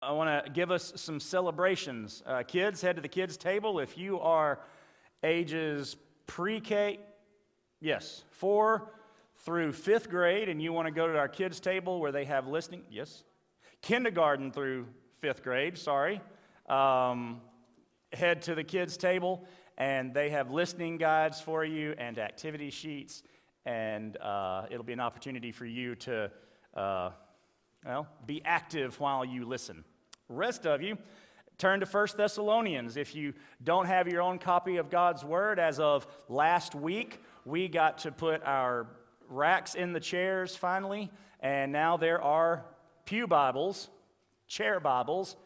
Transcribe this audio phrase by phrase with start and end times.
[0.00, 2.22] I want to give us some celebrations.
[2.24, 3.80] Uh, kids, head to the kids' table.
[3.80, 4.60] If you are
[5.24, 5.96] ages
[6.28, 7.00] pre K,
[7.80, 8.92] yes, four
[9.38, 12.46] through fifth grade, and you want to go to our kids' table where they have
[12.46, 13.24] listening, yes,
[13.82, 16.20] kindergarten through fifth grade, sorry,
[16.68, 17.40] um,
[18.12, 23.24] head to the kids' table, and they have listening guides for you and activity sheets,
[23.66, 26.30] and uh, it'll be an opportunity for you to.
[26.72, 27.10] Uh,
[27.84, 29.84] well, be active while you listen.
[30.28, 30.98] Rest of you,
[31.56, 32.96] turn to 1 Thessalonians.
[32.96, 37.68] If you don't have your own copy of God's Word, as of last week, we
[37.68, 38.86] got to put our
[39.28, 41.10] racks in the chairs finally,
[41.40, 42.64] and now there are
[43.04, 43.88] pew Bibles,
[44.48, 45.36] chair Bibles,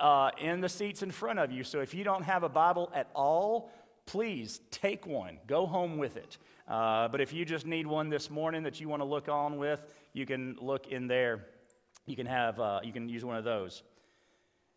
[0.00, 1.64] uh, in the seats in front of you.
[1.64, 3.70] So if you don't have a Bible at all,
[4.06, 5.38] please take one.
[5.46, 6.38] Go home with it.
[6.66, 9.58] Uh, but if you just need one this morning that you want to look on
[9.58, 11.46] with, you can look in there
[12.06, 13.82] you can have uh, you can use one of those.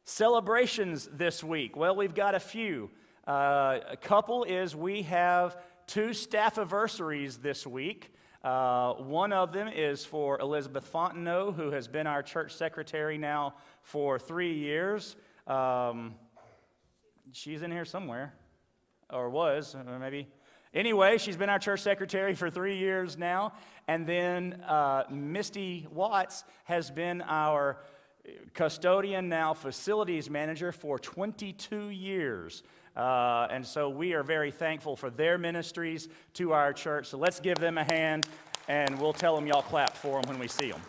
[0.05, 1.75] Celebrations this week.
[1.75, 2.89] Well we've got a few.
[3.27, 8.13] Uh, a couple is we have two staff anniversaries this week.
[8.43, 13.55] Uh, one of them is for elizabeth fontenot who has been our church secretary now
[13.81, 15.15] for three years.
[15.47, 16.15] Um,
[17.33, 18.33] she's in here somewhere
[19.09, 20.27] or was or maybe
[20.77, 23.51] Anyway, she's been our church secretary for three years now.
[23.87, 27.79] And then uh, Misty Watts has been our
[28.53, 32.61] custodian, now facilities manager for 22 years.
[32.95, 37.07] Uh, and so we are very thankful for their ministries to our church.
[37.07, 38.27] So let's give them a hand,
[38.67, 40.81] and we'll tell them y'all clap for them when we see them.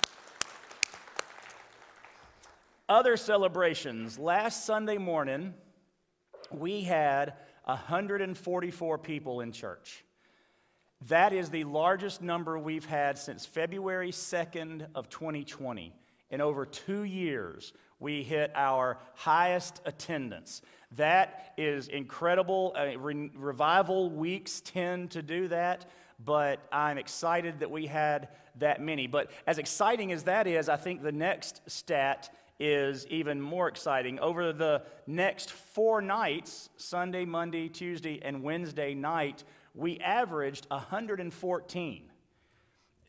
[2.91, 4.19] Other celebrations.
[4.19, 5.55] Last Sunday morning,
[6.51, 7.33] we had
[7.69, 10.05] 144 people in church.
[11.09, 15.95] That is the largest number we've had since February 2nd of 2020.
[16.31, 20.63] In over two years, we hit our highest attendance.
[20.97, 22.75] That is incredible.
[22.77, 25.91] Uh, re- revival weeks tend to do that,
[26.25, 29.07] but I'm excited that we had that many.
[29.07, 34.19] But as exciting as that is, I think the next stat is even more exciting.
[34.19, 39.45] Over the next four nights Sunday, Monday, Tuesday, and Wednesday night
[39.79, 42.03] we averaged 114,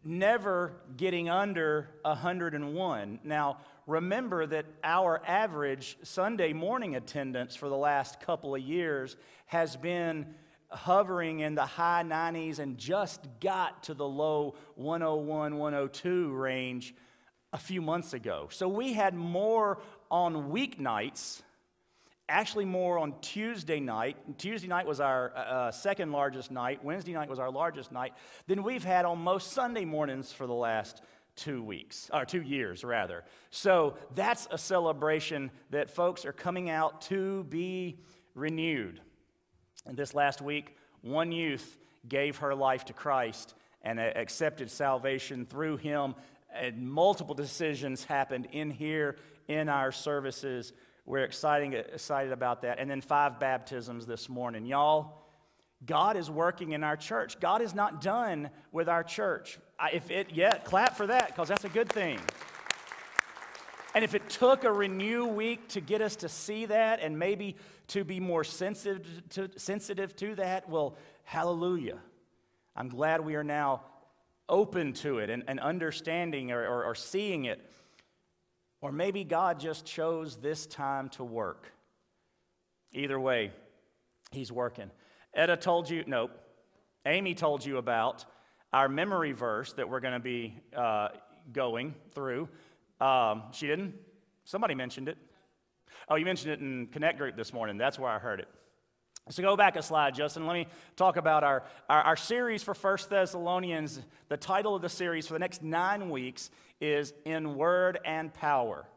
[0.03, 3.19] never getting under 101.
[3.23, 9.15] Now, remember that our average Sunday morning attendance for the last couple of years
[9.47, 10.35] has been
[10.69, 16.93] hovering in the high 90s and just got to the low 101, 102 range
[17.51, 18.47] a few months ago.
[18.51, 19.79] So we had more
[20.11, 21.41] on weeknights,
[22.27, 24.17] actually more on Tuesday night.
[24.37, 28.13] Tuesday night was our uh, uh, second largest night, Wednesday night was our largest night,
[28.47, 31.01] than we've had on most Sunday mornings for the last
[31.35, 33.23] two weeks, or two years rather.
[33.49, 37.99] So that's a celebration that folks are coming out to be
[38.35, 38.99] renewed.
[39.85, 41.77] And this last week, one youth
[42.07, 46.15] gave her life to Christ and accepted salvation through him
[46.53, 49.17] and multiple decisions happened in here
[49.47, 50.73] in our services.
[51.05, 52.79] We're exciting, excited about that.
[52.79, 54.65] And then five baptisms this morning.
[54.65, 55.19] Y'all,
[55.85, 57.39] God is working in our church.
[57.39, 59.59] God is not done with our church.
[59.93, 62.19] If it yet, clap for that because that's a good thing.
[63.95, 67.55] And if it took a renew week to get us to see that and maybe
[67.87, 71.97] to be more sensitive to, sensitive to that, well, hallelujah.
[72.75, 73.81] I'm glad we are now
[74.49, 77.61] open to it and, and understanding or, or, or seeing it.
[78.81, 81.71] Or maybe God just chose this time to work.
[82.91, 83.51] Either way,
[84.31, 84.91] He's working.
[85.33, 86.31] Etta told you, nope.
[87.05, 88.25] Amy told you about
[88.73, 91.09] our memory verse that we're going to be uh,
[91.51, 92.47] going through.
[93.01, 93.95] Um, she didn't?
[94.43, 95.17] Somebody mentioned it.
[96.07, 97.77] Oh, you mentioned it in Connect Group this morning.
[97.77, 98.47] That's where I heard it.
[99.31, 100.47] So go back a slide, Justin.
[100.47, 104.01] Let me talk about our, our, our, series for First Thessalonians.
[104.27, 106.49] The title of the series for the next nine weeks
[106.81, 108.87] is In Word and Power.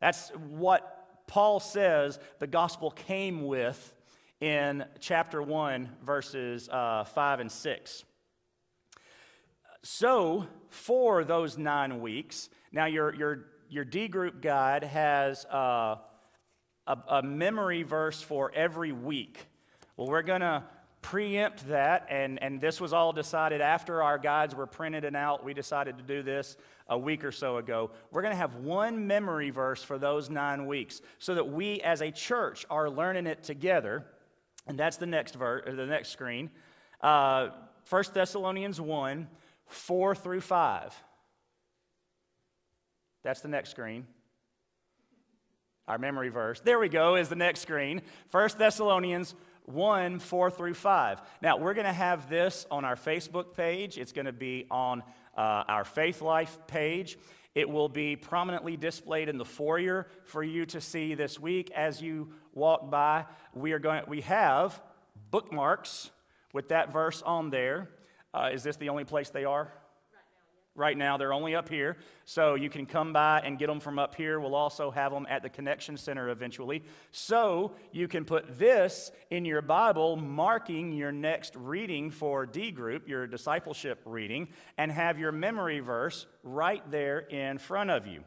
[0.00, 3.92] That's what Paul says the gospel came with
[4.40, 8.04] in chapter 1, verses uh, 5 and 6.
[9.82, 15.96] So, for those nine weeks, now your, your, your D group guide has uh,
[16.86, 19.47] a, a memory verse for every week.
[19.98, 20.62] Well, we're going to
[21.02, 25.44] preempt that, and, and this was all decided after our guides were printed and out.
[25.44, 26.56] We decided to do this
[26.86, 27.90] a week or so ago.
[28.12, 32.00] We're going to have one memory verse for those nine weeks so that we as
[32.00, 34.06] a church are learning it together.
[34.68, 36.50] And that's the next, ver- the next screen.
[37.00, 37.48] Uh,
[37.90, 39.26] 1 Thessalonians 1
[39.66, 41.02] 4 through 5.
[43.24, 44.06] That's the next screen.
[45.88, 46.60] our memory verse.
[46.60, 48.02] There we go, is the next screen.
[48.30, 49.34] 1 Thessalonians
[49.68, 51.20] 1 4 through 5.
[51.42, 53.98] Now, we're going to have this on our Facebook page.
[53.98, 55.02] It's going to be on
[55.36, 57.18] uh, our Faith Life page.
[57.54, 62.00] It will be prominently displayed in the foyer for you to see this week as
[62.00, 63.26] you walk by.
[63.54, 64.04] We are going.
[64.06, 64.80] We have
[65.30, 66.10] bookmarks
[66.52, 67.88] with that verse on there.
[68.32, 69.72] Uh, is this the only place they are?
[70.78, 71.16] Right now.
[71.16, 71.96] They're only up here.
[72.24, 74.38] So you can come by and get them from up here.
[74.40, 76.84] We'll also have them at the Connection Center eventually.
[77.10, 83.08] So you can put this in your Bible, marking your next reading for D group,
[83.08, 88.22] your discipleship reading, and have your memory verse right there in front of you.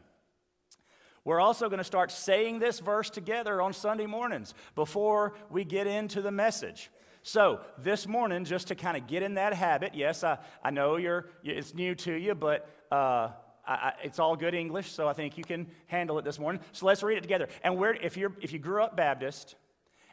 [1.24, 5.86] We're also going to start saying this verse together on Sunday mornings before we get
[5.86, 6.90] into the message.
[7.24, 10.96] So, this morning, just to kind of get in that habit, yes, I, I know
[10.96, 13.28] you're, it's new to you, but uh,
[13.64, 16.60] I, it's all good English, so I think you can handle it this morning.
[16.72, 17.46] So, let's read it together.
[17.62, 19.54] And where, if, you're, if you grew up Baptist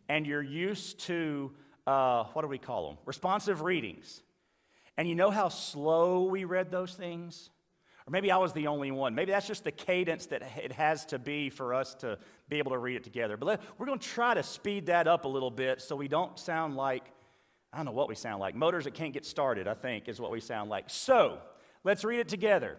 [0.07, 1.51] and you're used to,
[1.87, 2.99] uh, what do we call them?
[3.07, 4.21] Responsive readings,
[4.95, 7.49] and you know how slow we read those things?
[8.05, 9.15] Or maybe I was the only one.
[9.15, 12.19] Maybe that's just the cadence that it has to be for us to
[12.49, 13.37] be able to read it together.
[13.37, 16.07] But let, we're going to try to speed that up a little bit so we
[16.07, 17.03] don't sound like,
[17.71, 18.55] I don't know what we sound like.
[18.55, 20.85] Motors that can't get started, I think, is what we sound like.
[20.89, 21.37] So
[21.83, 22.77] let's read it together.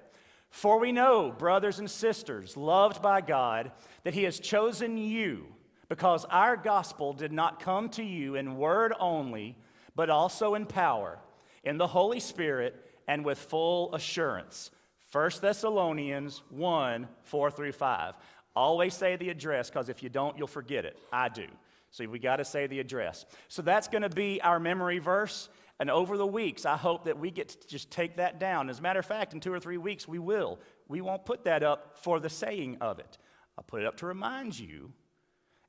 [0.50, 3.70] For we know, brothers and sisters, loved by God,
[4.02, 5.46] that He has chosen you
[5.88, 9.56] because our gospel did not come to you in word only,
[9.94, 11.18] but also in power,
[11.62, 12.74] in the Holy Spirit,
[13.06, 14.70] and with full assurance
[15.12, 18.14] 1 Thessalonians 1 4 through 5.
[18.56, 20.98] Always say the address because if you don't, you'll forget it.
[21.12, 21.46] I do.
[21.90, 23.24] So we got to say the address.
[23.48, 25.48] So that's going to be our memory verse.
[25.78, 28.68] And over the weeks, I hope that we get to just take that down.
[28.68, 30.58] As a matter of fact, in two or three weeks, we will.
[30.88, 33.18] We won't put that up for the saying of it.
[33.56, 34.92] I'll put it up to remind you.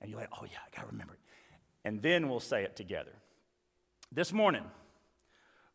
[0.01, 1.19] And you're like, oh, yeah, I got to remember it.
[1.85, 3.13] And then we'll say it together.
[4.11, 4.65] This morning,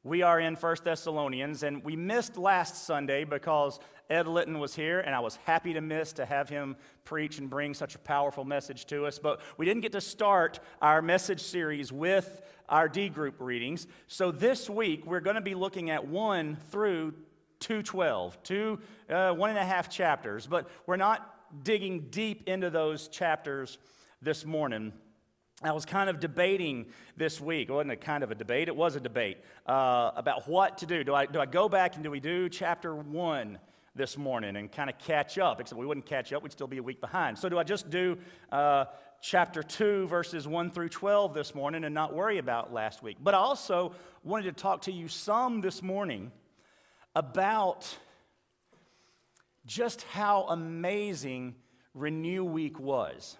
[0.07, 5.01] we are in First Thessalonians, and we missed last Sunday because Ed Litton was here,
[5.01, 8.45] and I was happy to miss to have him preach and bring such a powerful
[8.45, 9.19] message to us.
[9.19, 13.89] But we didn't get to start our message series with our D group readings.
[14.07, 17.15] So this week, we're going to be looking at 1 through
[17.59, 18.79] 212, two,
[19.11, 20.47] uh, one and a half chapters.
[20.47, 23.79] But we're not digging deep into those chapters
[24.23, 24.93] this morning.
[25.63, 26.85] I was kind of debating
[27.17, 27.71] this week.
[27.71, 30.87] It wasn't a kind of a debate, it was a debate uh, about what to
[30.87, 31.03] do.
[31.03, 33.59] Do I, do I go back and do we do chapter one
[33.95, 35.59] this morning and kind of catch up?
[35.59, 37.39] Except we wouldn't catch up, we'd still be a week behind.
[37.39, 38.19] So do I just do
[38.53, 38.85] uh,
[39.23, 43.17] chapter 2, verses 1 through 12 this morning and not worry about last week?
[43.19, 43.95] But I also
[44.25, 46.33] wanted to talk to you some this morning
[47.15, 47.97] about
[49.65, 51.55] just how amazing
[51.95, 53.39] Renew Week was.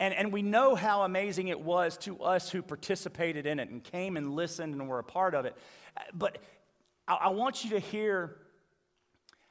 [0.00, 3.82] And, and we know how amazing it was to us who participated in it and
[3.82, 5.56] came and listened and were a part of it.
[6.14, 6.38] But
[7.06, 8.36] I, I want you to hear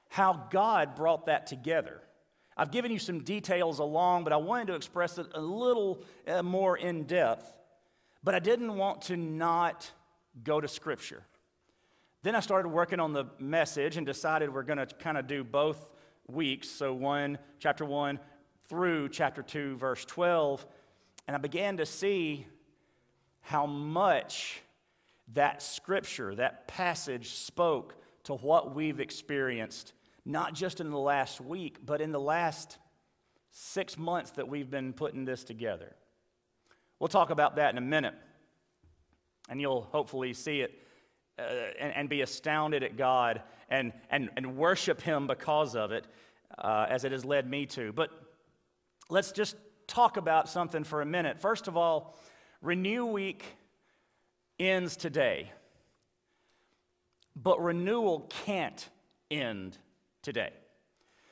[0.09, 2.01] how God brought that together.
[2.55, 6.41] I've given you some details along, but I wanted to express it a little uh,
[6.41, 7.53] more in depth.
[8.23, 9.91] But I didn't want to not
[10.43, 11.23] go to Scripture.
[12.23, 15.43] Then I started working on the message and decided we're going to kind of do
[15.43, 15.89] both
[16.27, 16.67] weeks.
[16.67, 18.19] So, one, chapter one,
[18.67, 20.65] through chapter 2, verse 12,
[21.27, 22.45] and I began to see
[23.41, 24.61] how much
[25.33, 29.93] that scripture, that passage spoke to what we've experienced,
[30.25, 32.77] not just in the last week, but in the last
[33.51, 35.95] six months that we've been putting this together.
[36.99, 38.15] We'll talk about that in a minute,
[39.49, 40.81] and you'll hopefully see it
[41.39, 41.43] uh,
[41.79, 46.05] and, and, be astounded at God and, and, and worship Him because of it,
[46.57, 47.93] uh, as it has led me to.
[47.93, 48.26] But
[49.09, 49.55] let's just
[49.87, 51.39] talk about something for a minute.
[51.39, 52.15] First of all,
[52.61, 53.45] Renew Week
[54.59, 55.51] ends today,
[57.35, 58.89] but renewal can't
[59.29, 59.77] end
[60.23, 60.49] today.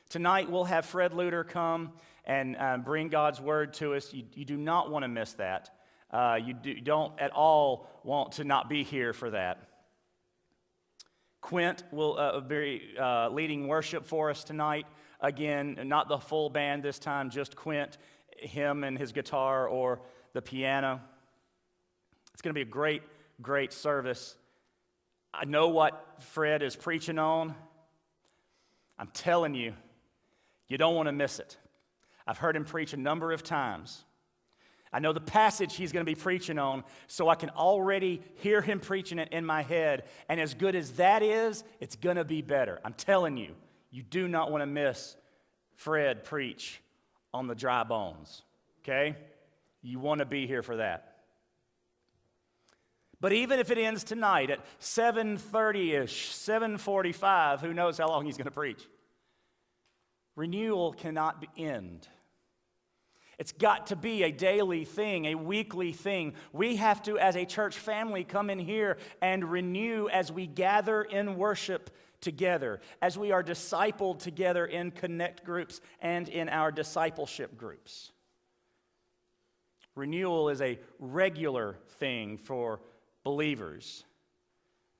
[0.08, 1.92] Tonight, we'll have Fred Luter come
[2.24, 4.12] and uh, bring God's word to us.
[4.14, 5.70] You, you do not want to miss that.
[6.12, 9.68] Uh, you, do, you don't at all want to not be here for that.
[11.40, 14.86] Quint will uh, be uh, leading worship for us tonight.
[15.20, 17.98] Again, not the full band this time, just Quint,
[18.38, 20.00] him and his guitar or
[20.32, 21.00] the piano.
[22.32, 23.02] It's going to be a great,
[23.40, 24.36] great service.
[25.32, 27.54] I know what Fred is preaching on.
[28.98, 29.74] I'm telling you,
[30.68, 31.56] you don't want to miss it.
[32.26, 34.04] I've heard him preach a number of times.
[34.92, 38.60] I know the passage he's going to be preaching on, so I can already hear
[38.60, 40.04] him preaching it in my head.
[40.28, 42.80] And as good as that is, it's going to be better.
[42.84, 43.54] I'm telling you.
[43.96, 45.16] You do not want to miss
[45.76, 46.82] Fred preach
[47.32, 48.42] on the dry bones.
[48.82, 49.16] Okay?
[49.80, 51.16] You want to be here for that.
[53.22, 58.44] But even if it ends tonight at 7:30ish, 7:45, who knows how long he's going
[58.44, 58.86] to preach?
[60.34, 62.06] Renewal cannot end.
[63.38, 66.34] It's got to be a daily thing, a weekly thing.
[66.52, 71.02] We have to, as a church family, come in here and renew as we gather
[71.02, 77.56] in worship together, as we are discipled together in connect groups and in our discipleship
[77.56, 78.12] groups.
[79.94, 82.80] Renewal is a regular thing for
[83.24, 84.04] believers.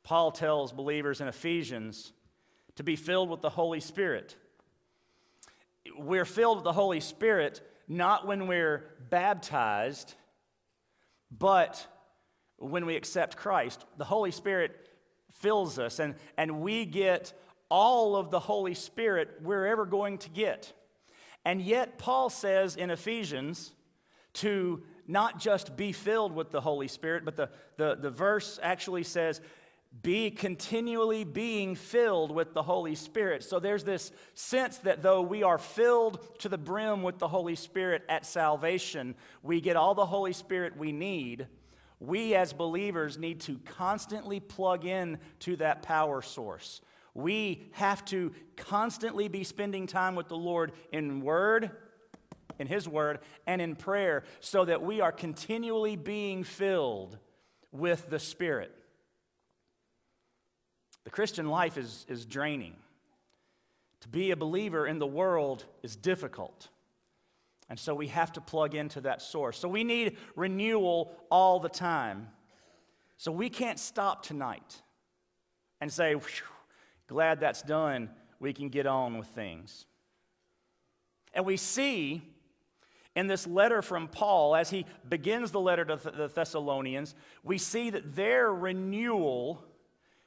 [0.02, 2.12] Paul tells believers in Ephesians
[2.76, 4.36] to be filled with the Holy Spirit.
[5.98, 10.14] We're filled with the Holy Spirit not when we're baptized,
[11.30, 11.86] but
[12.56, 13.84] when we accept Christ.
[13.96, 14.85] The Holy Spirit
[15.38, 17.32] fills us, and, and we get
[17.68, 20.72] all of the Holy Spirit we're ever going to get.
[21.44, 23.72] And yet, Paul says in Ephesians
[24.34, 29.04] to not just be filled with the Holy Spirit, but the, the, the verse actually
[29.04, 29.40] says,
[30.02, 33.42] be continually being filled with the Holy Spirit.
[33.42, 37.54] So there's this sense that though we are filled to the brim with the Holy
[37.54, 41.46] Spirit at salvation, we get all the Holy Spirit we need.
[41.98, 46.80] We as believers need to constantly plug in to that power source.
[47.14, 51.70] We have to constantly be spending time with the Lord in word,
[52.58, 57.18] in His word, and in prayer so that we are continually being filled
[57.72, 58.72] with the Spirit.
[61.04, 62.74] The Christian life is, is draining.
[64.00, 66.68] To be a believer in the world is difficult.
[67.68, 69.58] And so we have to plug into that source.
[69.58, 72.28] So we need renewal all the time.
[73.16, 74.82] So we can't stop tonight
[75.80, 76.14] and say,
[77.08, 78.10] glad that's done.
[78.38, 79.86] We can get on with things.
[81.34, 82.22] And we see
[83.16, 87.90] in this letter from Paul, as he begins the letter to the Thessalonians, we see
[87.90, 89.64] that their renewal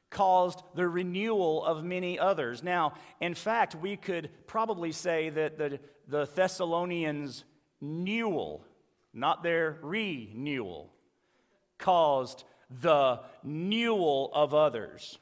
[0.09, 2.63] caused the renewal of many others.
[2.63, 7.43] Now, in fact, we could probably say that the, the Thessalonians'
[7.79, 8.65] newel,
[9.13, 10.91] not their renewal,
[11.77, 12.43] caused
[12.81, 15.17] the newel of others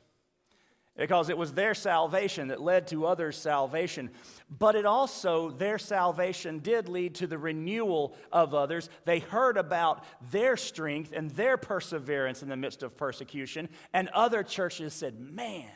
[0.97, 4.09] because it was their salvation that led to others' salvation.
[4.49, 8.89] But it also, their salvation did lead to the renewal of others.
[9.05, 14.43] They heard about their strength and their perseverance in the midst of persecution, and other
[14.43, 15.69] churches said, Man,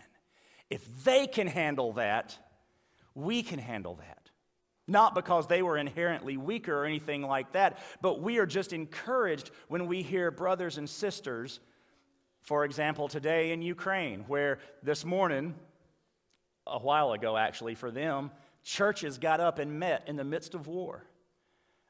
[0.69, 2.37] if they can handle that,
[3.13, 4.29] we can handle that.
[4.87, 9.51] Not because they were inherently weaker or anything like that, but we are just encouraged
[9.67, 11.59] when we hear brothers and sisters
[12.41, 15.53] for example, today in Ukraine, where this morning,
[16.65, 18.31] a while ago actually for them,
[18.63, 21.05] churches got up and met in the midst of war.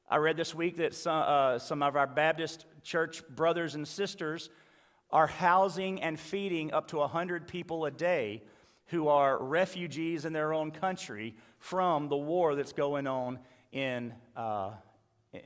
[0.10, 4.50] I read this week that some, uh, some of our Baptist church brothers and sisters
[5.10, 8.44] are housing and feeding up to 100 people a day
[8.88, 13.40] who are refugees in their own country from the war that's going on
[13.72, 14.72] in, uh,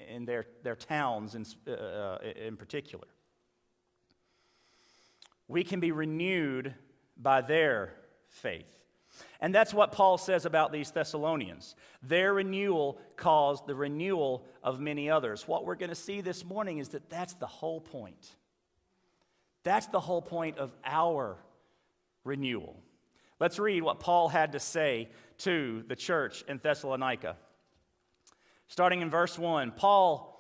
[0.10, 3.06] in their, their towns in, uh, uh in particular
[5.48, 6.74] we can be renewed
[7.18, 7.94] by their
[8.28, 8.72] faith.
[9.40, 11.76] And that's what Paul says about these Thessalonians.
[12.02, 15.48] Their renewal caused the renewal of many others.
[15.48, 18.36] What we're going to see this morning is that that's the whole point.
[19.64, 21.38] That's the whole point of our
[22.24, 22.82] renewal.
[23.40, 25.10] Let's read what Paul had to say
[25.40, 27.38] to the church in Thessalonica.
[28.68, 30.35] Starting in verse 1, Paul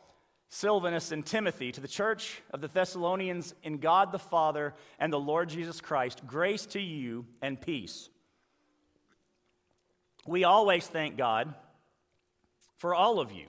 [0.49, 5.19] Silvanus and Timothy, to the church of the Thessalonians in God the Father and the
[5.19, 8.09] Lord Jesus Christ, grace to you and peace.
[10.27, 11.53] We always thank God
[12.77, 13.47] for all of you,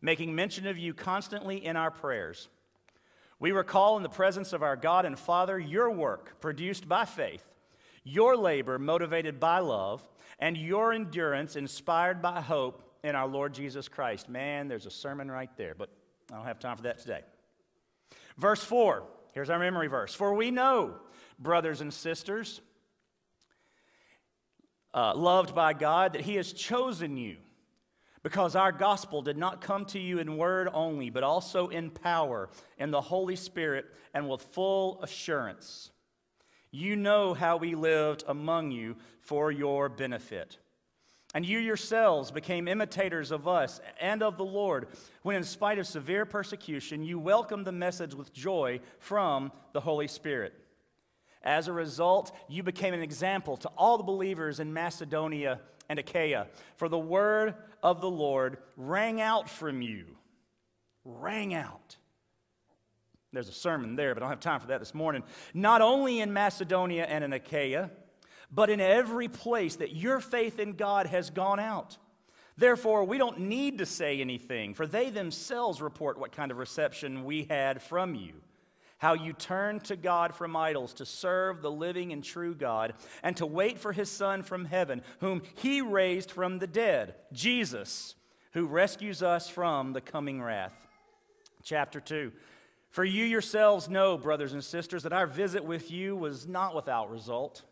[0.00, 2.48] making mention of you constantly in our prayers.
[3.38, 7.44] We recall in the presence of our God and Father your work produced by faith,
[8.04, 10.06] your labor motivated by love,
[10.38, 14.28] and your endurance inspired by hope in our Lord Jesus Christ.
[14.28, 15.90] Man, there's a sermon right there, but
[16.30, 17.22] I don't have time for that today.
[18.36, 20.14] Verse 4, here's our memory verse.
[20.14, 20.94] For we know,
[21.38, 22.60] brothers and sisters,
[24.94, 27.36] uh, loved by God, that He has chosen you
[28.22, 32.50] because our gospel did not come to you in word only, but also in power,
[32.78, 35.90] in the Holy Spirit, and with full assurance.
[36.70, 40.58] You know how we lived among you for your benefit.
[41.32, 44.88] And you yourselves became imitators of us and of the Lord,
[45.22, 50.08] when in spite of severe persecution, you welcomed the message with joy from the Holy
[50.08, 50.54] Spirit.
[51.42, 56.48] As a result, you became an example to all the believers in Macedonia and Achaia,
[56.76, 60.06] for the word of the Lord rang out from you.
[61.04, 61.96] Rang out.
[63.32, 65.22] There's a sermon there, but I don't have time for that this morning.
[65.54, 67.90] Not only in Macedonia and in Achaia,
[68.52, 71.98] but in every place that your faith in God has gone out.
[72.56, 77.24] Therefore, we don't need to say anything, for they themselves report what kind of reception
[77.24, 78.34] we had from you.
[78.98, 82.92] How you turned to God from idols to serve the living and true God,
[83.22, 88.14] and to wait for his Son from heaven, whom he raised from the dead, Jesus,
[88.52, 90.74] who rescues us from the coming wrath.
[91.62, 92.30] Chapter 2.
[92.90, 97.10] For you yourselves know, brothers and sisters, that our visit with you was not without
[97.10, 97.62] result.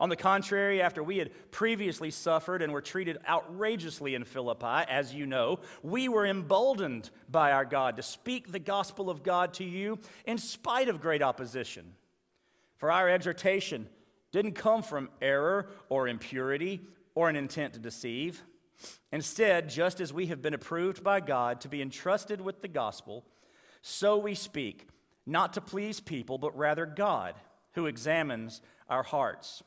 [0.00, 5.14] On the contrary, after we had previously suffered and were treated outrageously in Philippi, as
[5.14, 9.64] you know, we were emboldened by our God to speak the gospel of God to
[9.64, 11.94] you in spite of great opposition.
[12.76, 13.88] For our exhortation
[14.32, 16.80] didn't come from error or impurity
[17.14, 18.42] or an intent to deceive.
[19.12, 23.24] Instead, just as we have been approved by God to be entrusted with the gospel,
[23.80, 24.88] so we speak,
[25.24, 27.36] not to please people, but rather God,
[27.74, 29.62] who examines our hearts.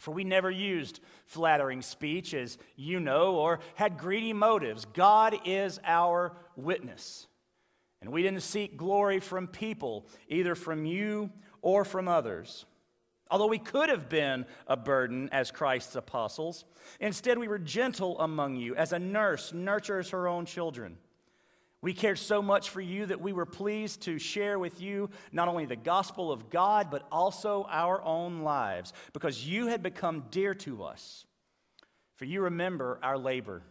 [0.00, 4.84] For we never used flattering speech, as you know, or had greedy motives.
[4.84, 7.26] God is our witness.
[8.00, 11.30] And we didn't seek glory from people, either from you
[11.62, 12.64] or from others.
[13.30, 16.64] Although we could have been a burden as Christ's apostles,
[17.00, 20.96] instead we were gentle among you, as a nurse nurtures her own children.
[21.80, 25.46] We cared so much for you that we were pleased to share with you not
[25.46, 30.54] only the gospel of God, but also our own lives, because you had become dear
[30.54, 31.24] to us.
[32.16, 33.62] For you remember our labor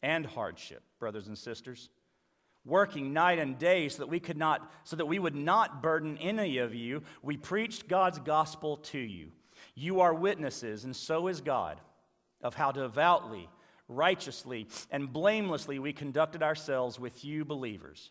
[0.00, 1.90] and hardship, brothers and sisters,
[2.64, 6.16] working night and day so that we could not, so that we would not burden
[6.18, 7.02] any of you.
[7.22, 9.32] We preached God's gospel to you.
[9.74, 11.80] You are witnesses, and so is God,
[12.42, 13.48] of how devoutly
[13.88, 18.10] righteously, and blamelessly we conducted ourselves with you believers.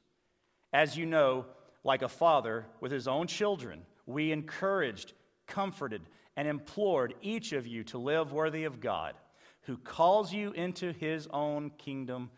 [0.74, 1.46] As you know,
[1.84, 5.14] like a father with his own children, we encouraged,
[5.48, 6.02] comforted,
[6.36, 9.16] and implored each of you to live worthy of God,
[9.62, 12.30] who calls you into his own kingdom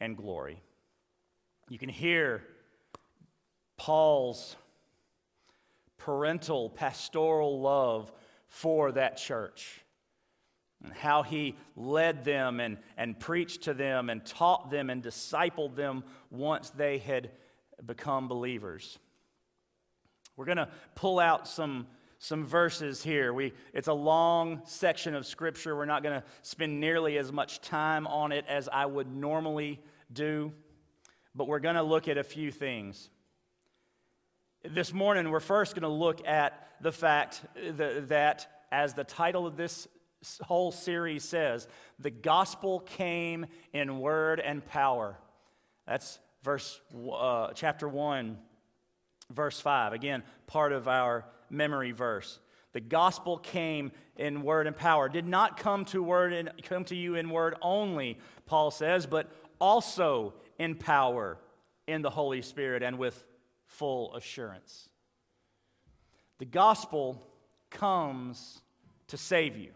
[0.00, 0.62] and glory.
[1.68, 2.42] You can hear
[3.76, 4.56] Paul's
[5.96, 8.12] parental, pastoral love
[8.48, 9.81] for that church
[10.82, 15.76] and how he led them and, and preached to them and taught them and discipled
[15.76, 17.30] them once they had
[17.84, 18.98] become believers.
[20.36, 21.86] We're going to pull out some,
[22.18, 23.32] some verses here.
[23.32, 25.76] We, it's a long section of Scripture.
[25.76, 29.80] We're not going to spend nearly as much time on it as I would normally
[30.12, 30.52] do,
[31.34, 33.10] but we're going to look at a few things.
[34.64, 37.42] This morning, we're first going to look at the fact
[37.72, 39.86] that, that, as the title of this
[40.42, 45.18] whole series says the gospel came in word and power.
[45.86, 46.80] That's verse
[47.12, 48.38] uh, chapter 1
[49.30, 52.38] verse 5 again part of our memory verse.
[52.72, 55.08] The gospel came in word and power.
[55.08, 59.30] Did not come to word and come to you in word only paul says but
[59.60, 61.38] also in power
[61.86, 63.24] in the holy spirit and with
[63.66, 64.88] full assurance.
[66.38, 67.26] The gospel
[67.70, 68.60] comes
[69.08, 69.70] to save you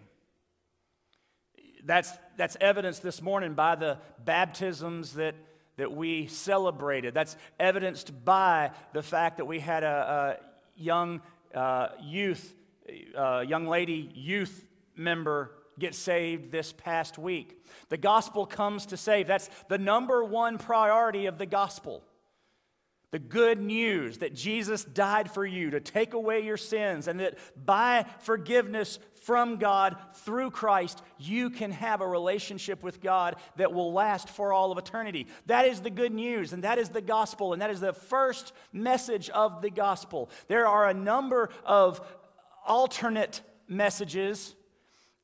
[1.87, 5.35] that's, that's evidenced this morning by the baptisms that,
[5.77, 7.15] that we celebrated.
[7.15, 11.23] That's evidenced by the fact that we had a, a young
[11.55, 12.55] uh, youth,
[13.17, 14.65] uh, young lady youth
[14.97, 17.65] member get saved this past week.
[17.89, 19.27] The gospel comes to save.
[19.27, 22.03] That's the number one priority of the gospel.
[23.17, 27.39] The good news that Jesus died for you to take away your sins, and that
[27.57, 33.91] by forgiveness from God through Christ, you can have a relationship with God that will
[33.95, 35.29] last for all of eternity.
[35.47, 38.53] That is the good news, and that is the gospel, and that is the first
[38.71, 40.29] message of the gospel.
[40.49, 42.07] There are a number of
[42.67, 44.55] alternate messages,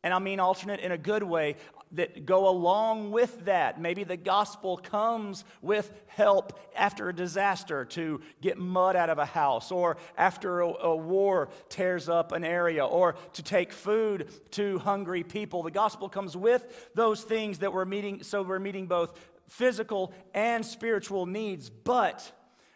[0.02, 1.56] and I mean alternate in a good way,
[1.92, 3.80] that go along with that.
[3.80, 9.26] Maybe the gospel comes with help after a disaster to get mud out of a
[9.26, 14.78] house, or after a, a, war tears up an area, or to take food to
[14.78, 15.62] hungry people.
[15.62, 20.64] The gospel comes with those things that we're meeting, so we're meeting both physical and
[20.64, 21.68] spiritual needs.
[21.68, 22.32] But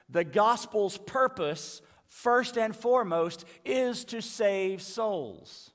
[0.09, 5.73] the gospel's purpose, first and foremost, is to save souls.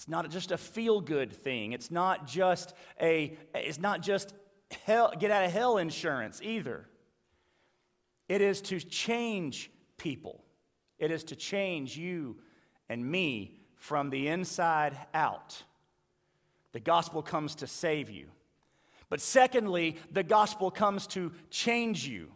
[0.00, 1.72] It's not just a feel good thing.
[1.72, 4.32] It's not just a it's not just
[4.86, 6.88] hell, get out of hell insurance either.
[8.26, 10.42] It is to change people.
[10.98, 12.38] It is to change you
[12.88, 15.64] and me from the inside out.
[16.72, 18.28] The gospel comes to save you.
[19.10, 22.32] But secondly, the gospel comes to change you.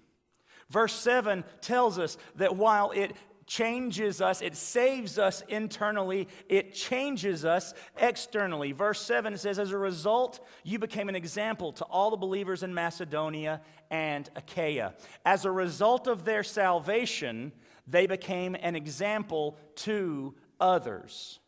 [0.69, 3.13] Verse 7 tells us that while it
[3.47, 8.73] changes us, it saves us internally, it changes us externally.
[8.73, 12.75] Verse 7 says, As a result, you became an example to all the believers in
[12.75, 14.95] Macedonia and Achaia.
[15.25, 17.53] As a result of their salvation,
[17.87, 21.41] they became an example to others.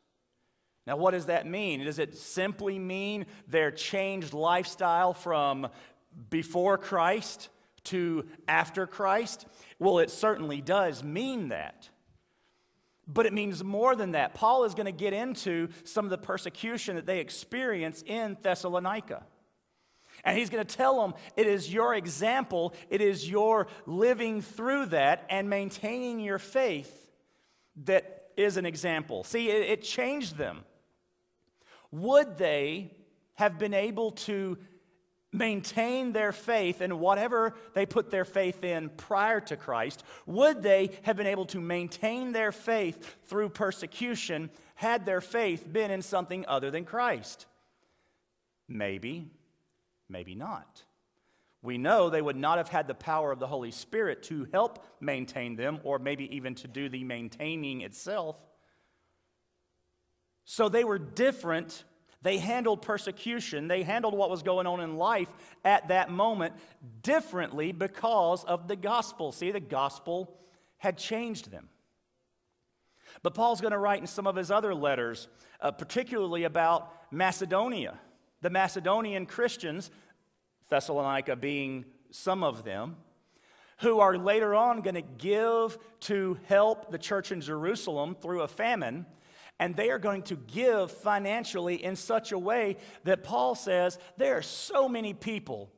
[0.86, 1.84] Now, what does that mean?
[1.84, 5.68] Does it simply mean their changed lifestyle from
[6.30, 7.48] before Christ
[7.86, 9.46] to after Christ?
[9.78, 11.88] Well, it certainly does mean that.
[13.08, 14.34] But it means more than that.
[14.34, 19.24] Paul is going to get into some of the persecution that they experience in Thessalonica.
[20.24, 24.86] And he's going to tell them it is your example, it is your living through
[24.86, 27.10] that and maintaining your faith
[27.84, 29.24] that is an example.
[29.24, 30.64] See, it, it changed them.
[31.90, 32.92] Would they
[33.34, 34.58] have been able to
[35.36, 40.02] maintain their faith in whatever they put their faith in prior to Christ?
[40.26, 45.90] Would they have been able to maintain their faith through persecution had their faith been
[45.90, 47.46] in something other than Christ?
[48.68, 49.30] Maybe,
[50.08, 50.82] maybe not.
[51.62, 54.84] We know they would not have had the power of the Holy Spirit to help
[55.00, 58.36] maintain them, or maybe even to do the maintaining itself.
[60.44, 61.82] So they were different
[62.22, 65.28] they handled persecution, they handled what was going on in life
[65.64, 66.54] at that moment
[67.02, 69.32] differently because of the gospel.
[69.32, 70.36] See, the gospel
[70.78, 71.68] had changed them.
[73.22, 75.28] But Paul's going to write in some of his other letters,
[75.60, 77.98] uh, particularly about Macedonia.
[78.42, 79.90] The Macedonian Christians,
[80.68, 82.96] Thessalonica being some of them,
[83.78, 88.48] who are later on going to give to help the church in Jerusalem through a
[88.48, 89.06] famine
[89.58, 94.36] and they are going to give financially in such a way that Paul says there
[94.36, 95.70] are so many people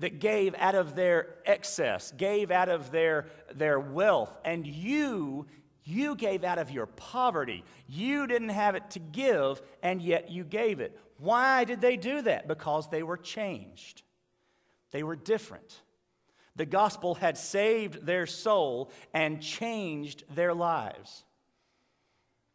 [0.00, 5.46] that gave out of their excess, gave out of their, their wealth, and you,
[5.84, 7.64] you gave out of your poverty.
[7.86, 10.98] You didn't have it to give, and yet you gave it.
[11.18, 12.48] Why did they do that?
[12.48, 14.02] Because they were changed,
[14.90, 15.82] they were different.
[16.56, 21.24] The gospel had saved their soul and changed their lives.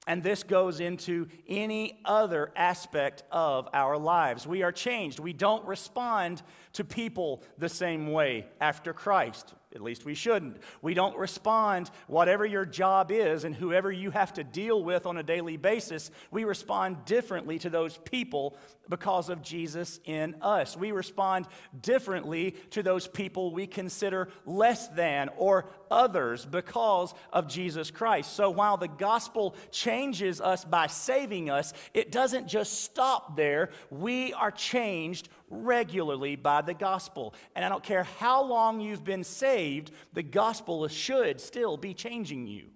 [0.07, 4.45] And this goes into any other aspect of our lives.
[4.45, 5.19] We are changed.
[5.19, 9.55] We don't respond to people the same way after Christ.
[9.73, 10.57] At least we shouldn't.
[10.81, 15.17] We don't respond, whatever your job is and whoever you have to deal with on
[15.17, 18.57] a daily basis, we respond differently to those people
[18.89, 20.77] because of Jesus in us.
[20.77, 21.47] We respond
[21.81, 28.33] differently to those people we consider less than or others because of Jesus Christ.
[28.33, 33.69] So while the gospel changes us by saving us, it doesn't just stop there.
[33.89, 37.33] We are changed regularly by the gospel.
[37.55, 42.47] And I don't care how long you've been saved, the gospel should still be changing
[42.47, 42.69] you.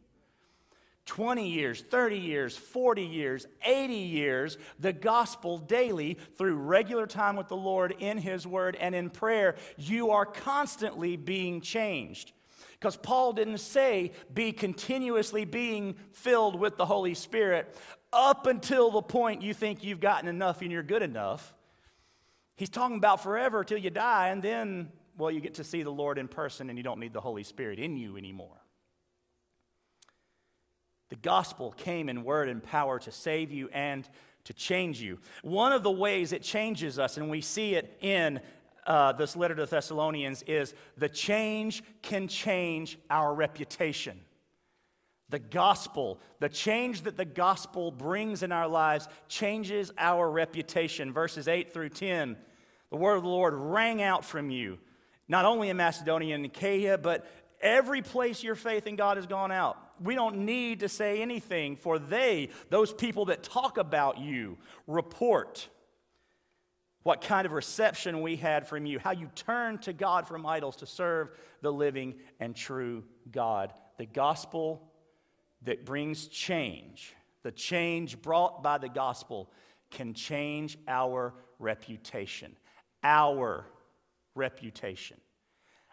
[1.09, 7.47] 20 years, 30 years, 40 years, 80 years, the gospel daily through regular time with
[7.47, 12.31] the Lord in His Word and in prayer, you are constantly being changed.
[12.73, 17.75] Because Paul didn't say be continuously being filled with the Holy Spirit
[18.13, 21.55] up until the point you think you've gotten enough and you're good enough.
[22.55, 25.89] He's talking about forever till you die, and then, well, you get to see the
[25.89, 28.58] Lord in person and you don't need the Holy Spirit in you anymore.
[31.09, 34.07] The gospel came in word and power to save you and
[34.45, 35.19] to change you.
[35.41, 38.39] One of the ways it changes us, and we see it in
[38.85, 44.19] uh, this letter to the Thessalonians, is the change can change our reputation.
[45.29, 51.13] The gospel, the change that the gospel brings in our lives, changes our reputation.
[51.13, 52.37] Verses 8 through 10
[52.89, 54.79] the word of the Lord rang out from you,
[55.27, 57.25] not only in Macedonia and Achaia, but
[57.61, 59.77] every place your faith in God has gone out.
[60.01, 64.57] We don't need to say anything, for they, those people that talk about you,
[64.87, 65.67] report
[67.03, 70.75] what kind of reception we had from you, how you turned to God from idols
[70.77, 71.29] to serve
[71.61, 73.73] the living and true God.
[73.97, 74.81] The gospel
[75.63, 79.49] that brings change, the change brought by the gospel,
[79.91, 82.55] can change our reputation
[83.03, 83.65] our
[84.35, 85.17] reputation.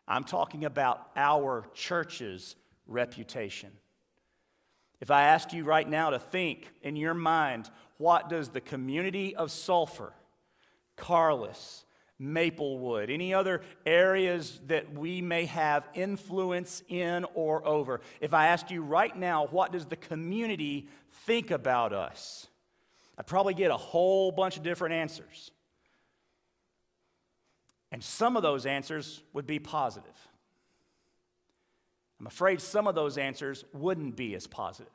[0.09, 3.73] I'm talking about our church's reputation.
[5.01, 9.37] If I asked you right now to think in your mind, what does the community
[9.37, 10.13] of Sulphur,
[10.97, 11.85] Carlyss,
[12.19, 18.71] Maplewood, any other areas that we may have influence in or over, if I asked
[18.71, 20.89] you right now, what does the community
[21.27, 22.47] think about us?
[23.19, 25.51] I'd probably get a whole bunch of different answers.
[27.93, 30.26] And some of those answers would be positive.
[32.19, 34.93] I'm afraid some of those answers wouldn't be as positive.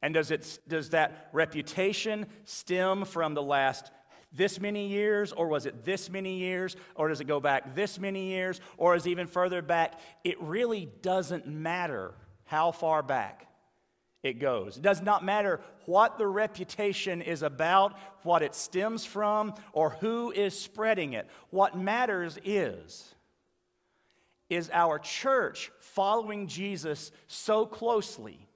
[0.00, 3.90] And does, it, does that reputation stem from the last
[4.32, 7.98] this many years, or was it this many years, or does it go back this
[7.98, 9.98] many years, or is even further back?
[10.22, 12.14] It really doesn't matter
[12.44, 13.46] how far back
[14.22, 14.76] it goes.
[14.76, 20.30] It does not matter what the reputation is about, what it stems from, or who
[20.30, 21.26] is spreading it.
[21.50, 23.14] What matters is
[24.48, 28.48] is our church following Jesus so closely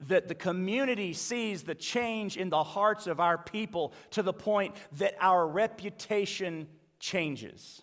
[0.00, 4.76] that the community sees the change in the hearts of our people to the point
[4.98, 6.68] that our reputation
[7.00, 7.82] changes?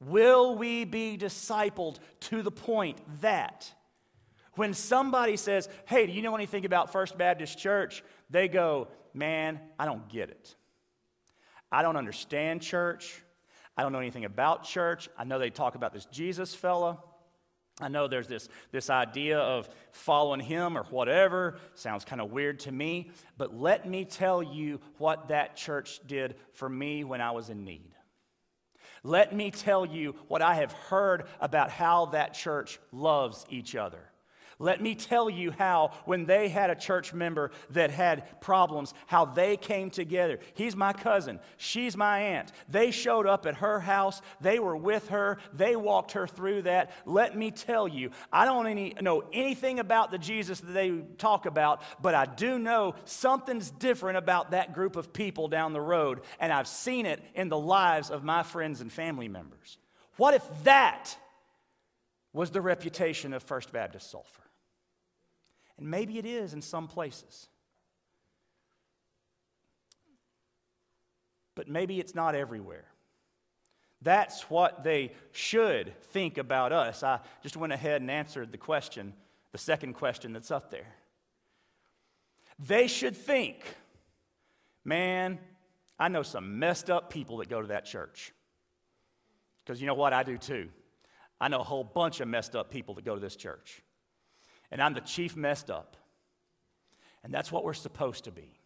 [0.00, 3.72] Will we be discipled to the point that
[4.54, 8.02] when somebody says, Hey, do you know anything about First Baptist Church?
[8.30, 10.54] They go, Man, I don't get it.
[11.70, 13.23] I don't understand church.
[13.76, 15.08] I don't know anything about church.
[15.18, 16.98] I know they talk about this Jesus fella.
[17.80, 21.58] I know there's this, this idea of following him or whatever.
[21.74, 23.10] Sounds kind of weird to me.
[23.36, 27.64] But let me tell you what that church did for me when I was in
[27.64, 27.90] need.
[29.02, 34.00] Let me tell you what I have heard about how that church loves each other.
[34.58, 39.24] Let me tell you how, when they had a church member that had problems, how
[39.24, 40.38] they came together.
[40.54, 41.40] He's my cousin.
[41.56, 42.52] She's my aunt.
[42.68, 44.22] They showed up at her house.
[44.40, 45.38] They were with her.
[45.52, 46.92] They walked her through that.
[47.04, 51.46] Let me tell you, I don't any, know anything about the Jesus that they talk
[51.46, 56.20] about, but I do know something's different about that group of people down the road,
[56.38, 59.78] and I've seen it in the lives of my friends and family members.
[60.16, 61.16] What if that
[62.32, 64.43] was the reputation of First Baptist Sulphur?
[65.78, 67.48] And maybe it is in some places.
[71.54, 72.84] But maybe it's not everywhere.
[74.02, 77.02] That's what they should think about us.
[77.02, 79.14] I just went ahead and answered the question,
[79.52, 80.94] the second question that's up there.
[82.58, 83.64] They should think,
[84.84, 85.38] man,
[85.98, 88.32] I know some messed up people that go to that church.
[89.64, 90.12] Because you know what?
[90.12, 90.68] I do too.
[91.40, 93.83] I know a whole bunch of messed up people that go to this church
[94.70, 95.96] and I'm the chief messed up.
[97.22, 98.58] And that's what we're supposed to be.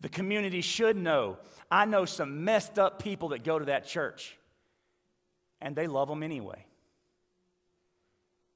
[0.00, 1.38] The community should know
[1.70, 4.36] I know some messed up people that go to that church,
[5.60, 6.66] and they love them anyway.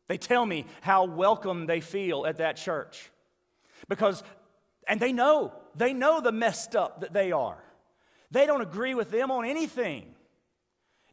[0.09, 3.11] They tell me how welcome they feel at that church.
[3.88, 4.22] Because,
[4.87, 7.62] and they know, they know the messed up that they are.
[8.31, 10.14] They don't agree with them on anything.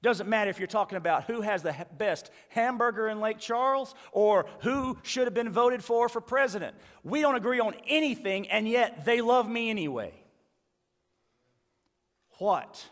[0.04, 4.46] Doesn't matter if you're talking about who has the best hamburger in Lake Charles or
[4.60, 6.76] who should have been voted for for president.
[7.06, 10.14] We don't agree on anything, and yet they love me anyway.
[12.38, 12.86] What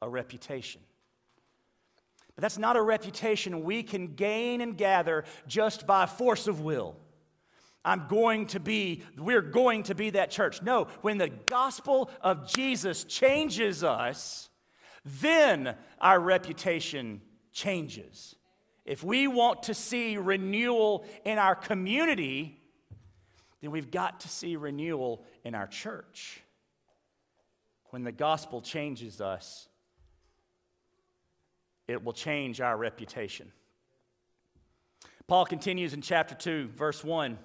[0.00, 0.80] a reputation.
[2.34, 6.96] But that's not a reputation we can gain and gather just by force of will.
[7.84, 10.62] I'm going to be, we're going to be that church.
[10.62, 14.49] No, when the gospel of Jesus changes us,
[15.04, 17.20] then our reputation
[17.52, 18.34] changes.
[18.84, 22.60] If we want to see renewal in our community,
[23.60, 26.42] then we've got to see renewal in our church.
[27.90, 29.68] When the gospel changes us,
[31.88, 33.50] it will change our reputation.
[35.26, 37.38] Paul continues in chapter 2, verse 1.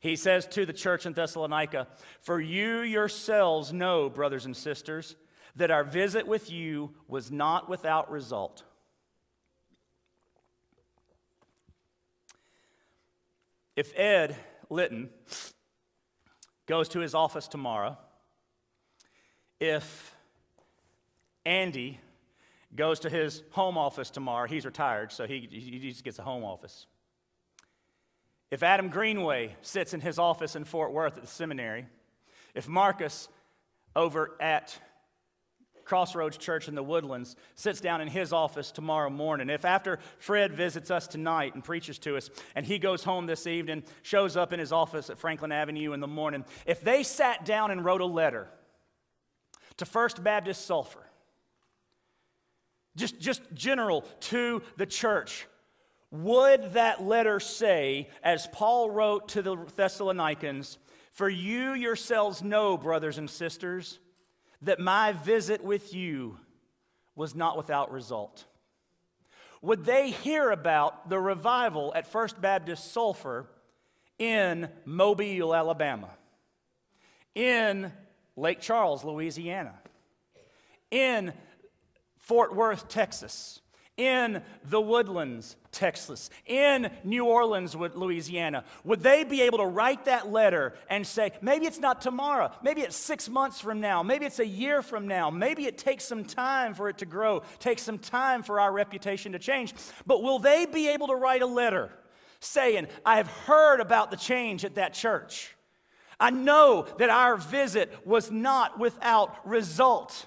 [0.00, 1.88] He says to the church in Thessalonica,
[2.20, 5.16] For you yourselves know, brothers and sisters,
[5.56, 8.62] that our visit with you was not without result.
[13.74, 14.36] If Ed
[14.70, 15.10] Litton
[16.66, 17.98] goes to his office tomorrow,
[19.60, 20.14] if
[21.44, 22.00] Andy
[22.74, 26.44] goes to his home office tomorrow, he's retired, so he, he just gets a home
[26.44, 26.86] office.
[28.50, 31.86] If Adam Greenway sits in his office in Fort Worth at the seminary,
[32.54, 33.28] if Marcus
[33.94, 34.78] over at
[35.86, 39.48] Crossroads Church in the Woodlands, sits down in his office tomorrow morning.
[39.48, 43.46] If after Fred visits us tonight and preaches to us, and he goes home this
[43.46, 47.44] evening, shows up in his office at Franklin Avenue in the morning, if they sat
[47.44, 48.48] down and wrote a letter
[49.76, 51.06] to First Baptist Sulphur,
[52.96, 55.46] just, just general to the church,
[56.10, 60.78] would that letter say, as Paul wrote to the Thessalonians,
[61.12, 64.00] For you yourselves know, brothers and sisters,
[64.62, 66.38] that my visit with you
[67.14, 68.44] was not without result?
[69.62, 73.46] Would they hear about the revival at First Baptist Sulphur
[74.18, 76.10] in Mobile, Alabama,
[77.34, 77.92] in
[78.36, 79.74] Lake Charles, Louisiana,
[80.90, 81.32] in
[82.18, 83.60] Fort Worth, Texas,
[83.96, 90.30] in the Woodlands, Texas, in New Orleans, Louisiana, would they be able to write that
[90.30, 94.38] letter and say, maybe it's not tomorrow, maybe it's six months from now, maybe it's
[94.38, 97.98] a year from now, maybe it takes some time for it to grow, takes some
[97.98, 99.72] time for our reputation to change,
[100.06, 101.90] but will they be able to write a letter
[102.40, 105.56] saying, I have heard about the change at that church?
[106.20, 110.26] I know that our visit was not without result.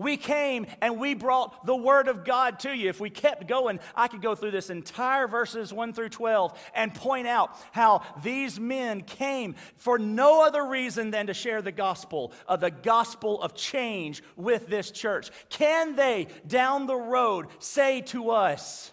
[0.00, 2.88] We came and we brought the Word of God to you.
[2.88, 6.94] If we kept going, I could go through this entire verses 1 through 12 and
[6.94, 12.32] point out how these men came for no other reason than to share the gospel,
[12.48, 15.30] of the gospel of change with this church.
[15.50, 18.92] Can they down the road say to us,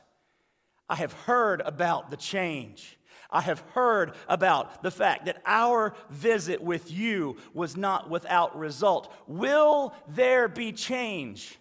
[0.90, 2.97] I have heard about the change?
[3.30, 9.14] I have heard about the fact that our visit with you was not without result.
[9.28, 11.58] Will there be change,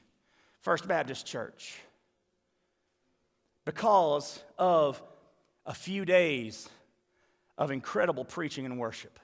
[0.61, 1.81] First Baptist Church?
[3.64, 5.02] Because of
[5.66, 6.68] a few days
[7.59, 9.18] of incredible preaching and worship.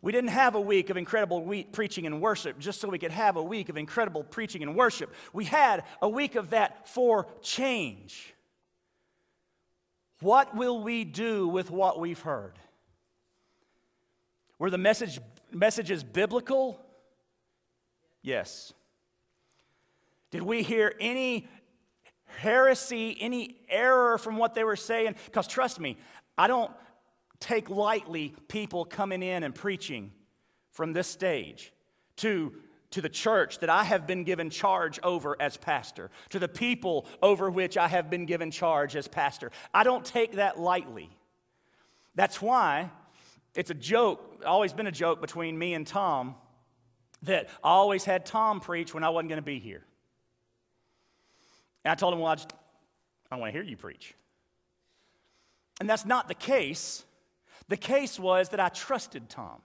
[0.00, 3.12] We didn't have a week of incredible week preaching and worship just so we could
[3.12, 5.14] have a week of incredible preaching and worship.
[5.32, 8.34] We had a week of that for change.
[10.22, 12.54] What will we do with what we've heard?
[14.58, 15.18] Were the message,
[15.50, 16.80] messages biblical?
[18.22, 18.72] Yes.
[20.30, 21.48] Did we hear any
[22.24, 25.16] heresy, any error from what they were saying?
[25.24, 25.98] Because trust me,
[26.38, 26.70] I don't
[27.40, 30.12] take lightly people coming in and preaching
[30.70, 31.72] from this stage
[32.18, 32.54] to
[32.92, 37.06] to the church that I have been given charge over as pastor, to the people
[37.20, 39.50] over which I have been given charge as pastor.
[39.74, 41.10] I don't take that lightly.
[42.14, 42.90] That's why
[43.54, 46.36] it's a joke, always been a joke between me and Tom,
[47.22, 49.84] that I always had Tom preach when I wasn't going to be here.
[51.84, 54.14] And I told him, well, I, I want to hear you preach.
[55.80, 57.04] And that's not the case.
[57.68, 59.62] The case was that I trusted Tom.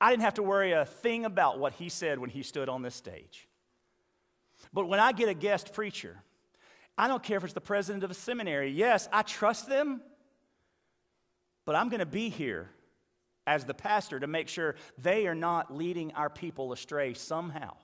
[0.00, 2.82] I didn't have to worry a thing about what he said when he stood on
[2.82, 3.48] this stage.
[4.72, 6.16] But when I get a guest preacher,
[6.96, 8.70] I don't care if it's the president of a seminary.
[8.70, 10.00] Yes, I trust them,
[11.64, 12.70] but I'm going to be here
[13.46, 17.74] as the pastor to make sure they are not leading our people astray somehow.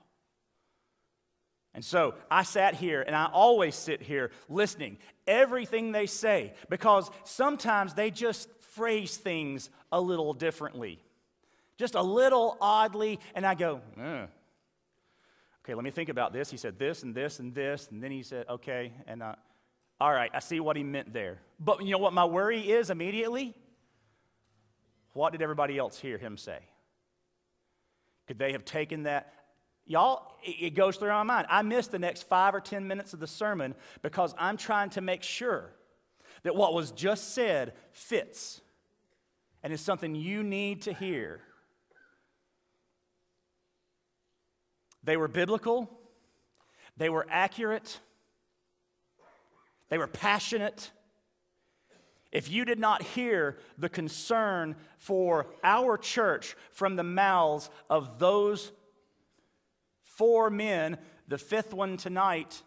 [1.73, 7.09] And so I sat here and I always sit here listening everything they say because
[7.23, 11.01] sometimes they just phrase things a little differently
[11.77, 14.25] just a little oddly, and I go, eh.
[15.63, 16.51] okay, let me think about this.
[16.51, 19.35] He said this and this and this, and then he said, okay, and uh,
[19.99, 21.39] all right, I see what he meant there.
[21.59, 23.53] But you know what my worry is immediately?
[25.13, 26.59] What did everybody else hear him say?
[28.27, 29.33] Could they have taken that?
[29.85, 31.47] Y'all, it goes through my mind.
[31.49, 35.01] I missed the next five or 10 minutes of the sermon because I'm trying to
[35.01, 35.71] make sure
[36.43, 38.61] that what was just said fits
[39.63, 41.41] and is something you need to hear.
[45.03, 45.89] They were biblical,
[46.97, 47.99] they were accurate,
[49.89, 50.91] they were passionate.
[52.31, 58.71] If you did not hear the concern for our church from the mouths of those
[60.03, 62.61] four men, the fifth one tonight,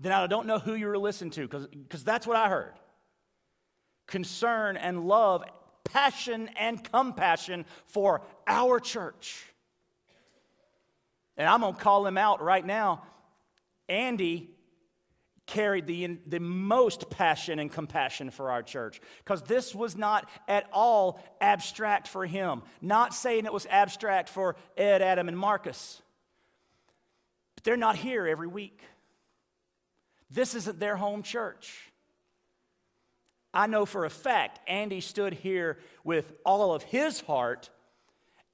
[0.00, 2.74] then I don't know who you were listening to because that's what I heard.
[4.06, 5.44] Concern and love,
[5.84, 9.44] passion and compassion for our church.
[11.36, 13.02] And I'm going to call him out right now.
[13.88, 14.50] Andy
[15.46, 20.68] carried the, the most passion and compassion for our church because this was not at
[20.72, 22.62] all abstract for him.
[22.80, 26.02] Not saying it was abstract for Ed, Adam, and Marcus,
[27.54, 28.80] but they're not here every week.
[30.30, 31.92] This isn't their home church.
[33.54, 37.70] I know for a fact Andy stood here with all of his heart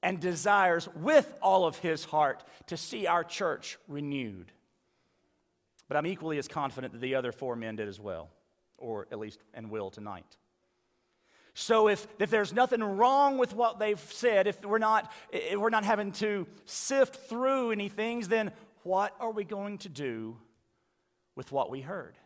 [0.03, 4.53] and desires with all of his heart to see our church renewed.
[5.89, 8.31] But I'm equally as confident that the other four men did as well,
[8.79, 10.37] or at least and will tonight.
[11.55, 15.71] So if, if there's nothing wrong with what they've said, if we're not, if we're
[15.71, 18.53] not having to sift through any things, then
[18.85, 20.39] what are we going to do
[21.37, 22.17] with what we heard?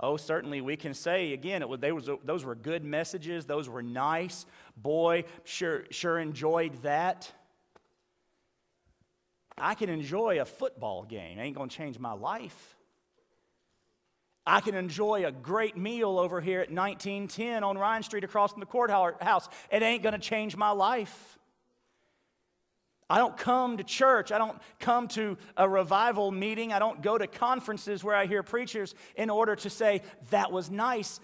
[0.00, 3.46] Oh, certainly we can say again, it was, they was, those were good messages.
[3.46, 4.44] Those were nice.
[4.76, 7.30] Boy, sure, sure enjoyed that.
[9.56, 11.38] I can enjoy a football game.
[11.38, 12.76] Ain't to change my life.
[14.46, 18.60] I can enjoy a great meal over here at 1910 on Ryan Street across from
[18.60, 19.48] the courthouse.
[19.70, 21.38] It ain't to change my life.
[23.08, 24.32] I don't come to church.
[24.32, 26.72] I don't come to a revival meeting.
[26.72, 30.70] I don't go to conferences where I hear preachers in order to say, that was
[30.70, 31.20] nice.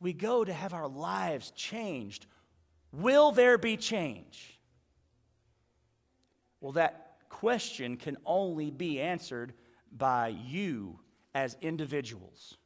[0.00, 2.26] We go to have our lives changed.
[2.92, 4.60] Will there be change?
[6.60, 9.54] Well, that question can only be answered
[9.90, 11.00] by you
[11.34, 12.56] as individuals.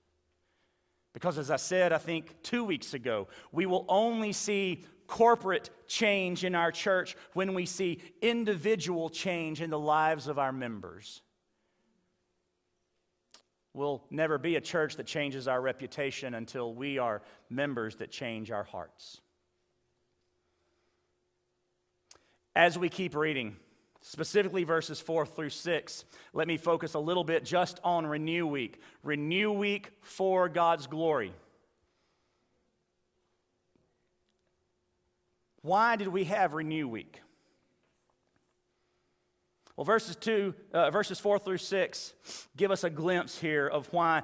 [1.14, 6.44] Because, as I said, I think two weeks ago, we will only see corporate change
[6.44, 11.22] in our church when we see individual change in the lives of our members.
[13.74, 18.50] We'll never be a church that changes our reputation until we are members that change
[18.50, 19.20] our hearts.
[22.54, 23.56] As we keep reading,
[24.00, 28.80] specifically verses 4 through 6, let me focus a little bit just on Renew Week.
[29.02, 31.32] Renew Week for God's glory.
[35.62, 37.20] Why did we have Renew Week?
[39.76, 42.12] Well, verses two, uh, verses four through six
[42.56, 44.22] give us a glimpse here of why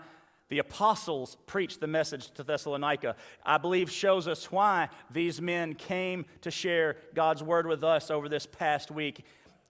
[0.49, 3.17] the apostles preached the message to Thessalonica.
[3.45, 8.29] I believe shows us why these men came to share God's word with us over
[8.29, 9.25] this past week.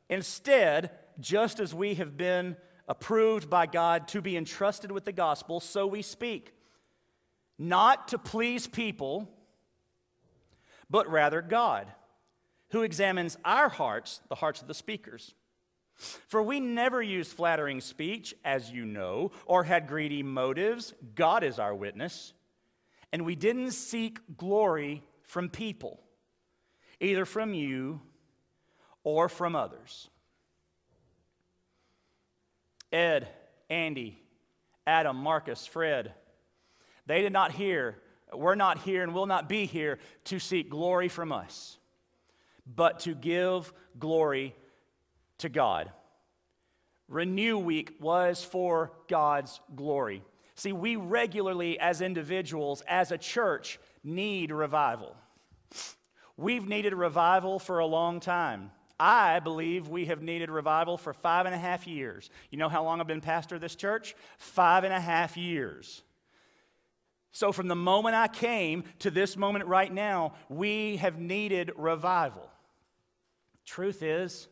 [0.09, 0.91] Instead,
[1.21, 2.57] just as we have been
[2.89, 6.53] approved by God to be entrusted with the gospel, so we speak.
[7.59, 9.31] Not to please people
[10.95, 11.89] but rather God,
[12.71, 15.35] who examines our hearts, the hearts of the speakers.
[15.97, 20.95] For we never used flattering speech, as you know, or had greedy motives.
[21.17, 22.33] God is our witness.
[23.13, 25.99] And we didn't seek glory from people,
[27.01, 28.01] either from you
[29.03, 30.09] or from others.
[32.93, 33.27] Ed,
[33.69, 34.17] Andy,
[34.87, 36.15] Adam, Marcus, Fred,
[37.07, 37.97] they did not hear
[38.39, 41.79] we're not here and will not be here to seek glory from us,
[42.67, 44.55] but to give glory
[45.39, 45.91] to God.
[47.09, 50.23] Renew Week was for God's glory.
[50.55, 55.17] See, we regularly, as individuals, as a church, need revival.
[56.37, 58.71] We've needed revival for a long time.
[58.99, 62.31] I believe we have needed revival for five and a half years.
[62.51, 64.15] You know how long I've been pastor of this church?
[64.39, 66.04] Five and a half years.
[67.35, 72.49] So, from the moment I came to this moment right now, we have needed revival.
[73.67, 74.47] Truth is,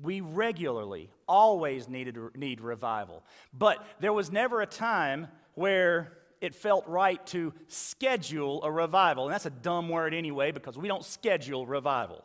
[0.00, 3.24] we regularly, always needed need revival.
[3.52, 9.24] But there was never a time where it felt right to schedule a revival.
[9.24, 12.22] And that's a dumb word anyway, because we don't schedule revival.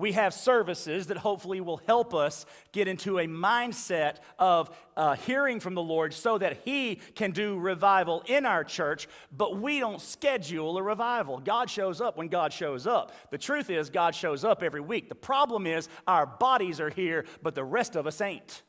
[0.00, 5.60] We have services that hopefully will help us get into a mindset of uh, hearing
[5.60, 10.00] from the Lord so that He can do revival in our church, but we don't
[10.00, 11.38] schedule a revival.
[11.38, 13.12] God shows up when God shows up.
[13.30, 15.08] The truth is, God shows up every week.
[15.10, 18.62] The problem is, our bodies are here, but the rest of us ain't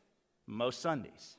[0.48, 1.38] most Sundays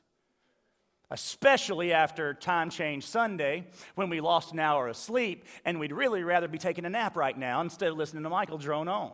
[1.11, 6.23] especially after time change Sunday when we lost an hour of sleep and we'd really
[6.23, 9.11] rather be taking a nap right now instead of listening to Michael drone on.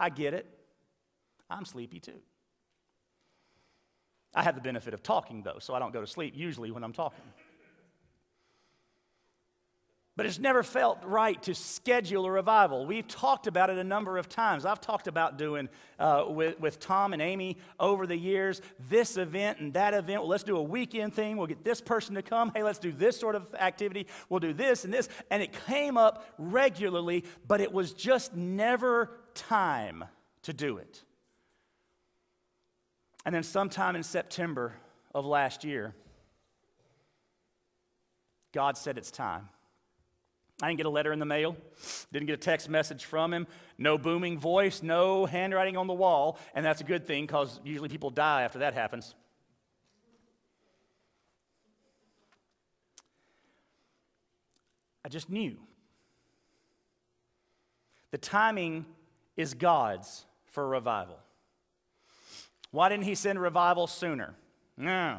[0.00, 0.46] I get it.
[1.50, 2.20] I'm sleepy too.
[4.34, 6.82] I have the benefit of talking, though, so I don't go to sleep usually when
[6.82, 7.20] I'm talking.
[10.16, 12.84] But it's never felt right to schedule a revival.
[12.84, 14.66] We've talked about it a number of times.
[14.66, 19.60] I've talked about doing uh, with, with Tom and Amy over the years this event
[19.60, 20.20] and that event.
[20.20, 21.38] Well, let's do a weekend thing.
[21.38, 22.52] We'll get this person to come.
[22.54, 24.06] Hey, let's do this sort of activity.
[24.28, 25.08] We'll do this and this.
[25.30, 30.04] And it came up regularly, but it was just never time
[30.42, 31.02] to do it.
[33.24, 34.74] And then, sometime in September
[35.14, 35.94] of last year,
[38.52, 39.48] God said it's time.
[40.62, 41.56] I didn't get a letter in the mail,
[42.12, 43.46] didn't get a text message from him,
[43.78, 47.88] no booming voice, no handwriting on the wall, and that's a good thing because usually
[47.88, 49.14] people die after that happens.
[55.04, 55.56] I just knew.
[58.10, 58.84] The timing
[59.40, 61.18] is God's for revival.
[62.70, 64.34] Why didn't He send revival sooner?
[64.76, 65.18] No.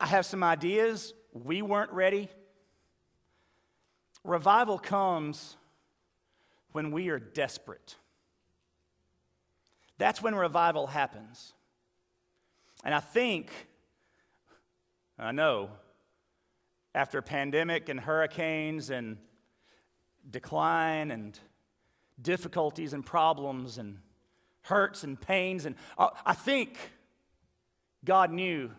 [0.00, 1.12] I have some ideas.
[1.32, 2.28] We weren't ready.
[4.24, 5.56] Revival comes
[6.72, 7.96] when we are desperate.
[9.98, 11.52] That's when revival happens.
[12.84, 13.50] And I think,
[15.18, 15.70] I know,
[16.94, 19.18] after pandemic and hurricanes and
[20.30, 21.38] decline and
[22.20, 23.98] difficulties and problems and
[24.62, 25.64] hurts and pains.
[25.64, 26.78] And uh, I think
[28.04, 28.70] God knew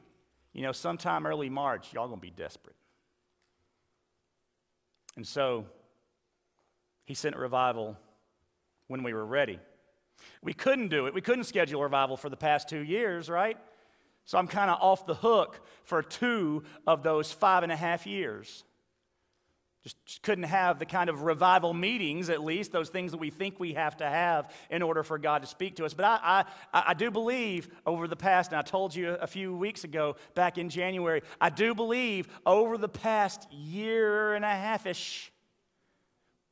[0.54, 2.76] you know, sometime early March, y'all gonna be desperate.
[5.16, 5.66] And so
[7.06, 7.98] he sent a revival
[8.88, 9.60] when we were ready.
[10.42, 11.14] We couldn't do it.
[11.14, 13.58] We couldn't schedule a revival for the past two years, right?
[14.26, 18.06] So I'm kind of off the hook for two of those five and a half
[18.06, 18.64] years.
[19.84, 23.30] Just, just, couldn't have the kind of revival meetings, at least, those things that we
[23.30, 25.94] think we have to have in order for God to speak to us.
[25.94, 29.56] But I, I, I do believe over the past, and I told you a few
[29.56, 34.86] weeks ago, back in January, I do believe over the past year and a half
[34.86, 35.32] ish,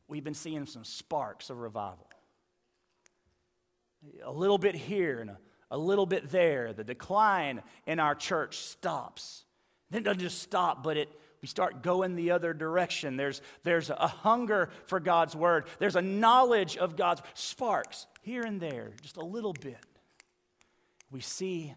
[0.07, 2.07] we've been seeing some sparks of revival.
[4.23, 5.37] A little bit here and a,
[5.71, 6.71] a little bit there.
[6.71, 9.43] The decline in our church stops.
[9.89, 11.09] Then it doesn't just stop, but it
[11.47, 13.15] we start going the other direction.
[13.15, 18.59] There's, there's a hunger for God's word, there's a knowledge of God's sparks here and
[18.59, 19.77] there, just a little bit.
[21.09, 21.73] We see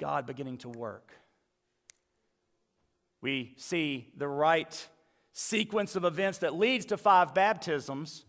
[0.00, 1.12] God beginning to work.
[3.20, 4.88] We see the right
[5.32, 8.24] sequence of events that leads to five baptisms.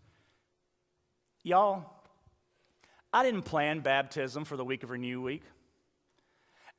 [1.42, 1.84] Y'all,
[3.12, 5.42] I didn't plan baptism for the week of Renew Week.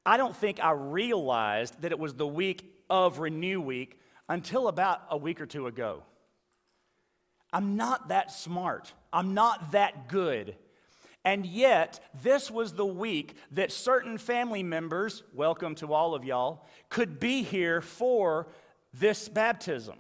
[0.06, 5.02] I don't think I realized that it was the week of Renew Week until about
[5.10, 6.04] a week or two ago.
[7.54, 8.94] I'm not that smart.
[9.14, 10.56] I'm not that good.
[11.24, 16.66] And yet, this was the week that certain family members, welcome to all of y'all,
[16.90, 18.48] could be here for
[18.94, 19.98] this baptism.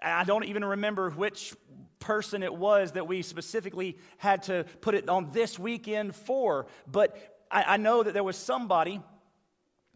[0.00, 1.54] I don't even remember which
[1.98, 7.37] person it was that we specifically had to put it on this weekend for, but
[7.50, 9.00] I, I know that there was somebody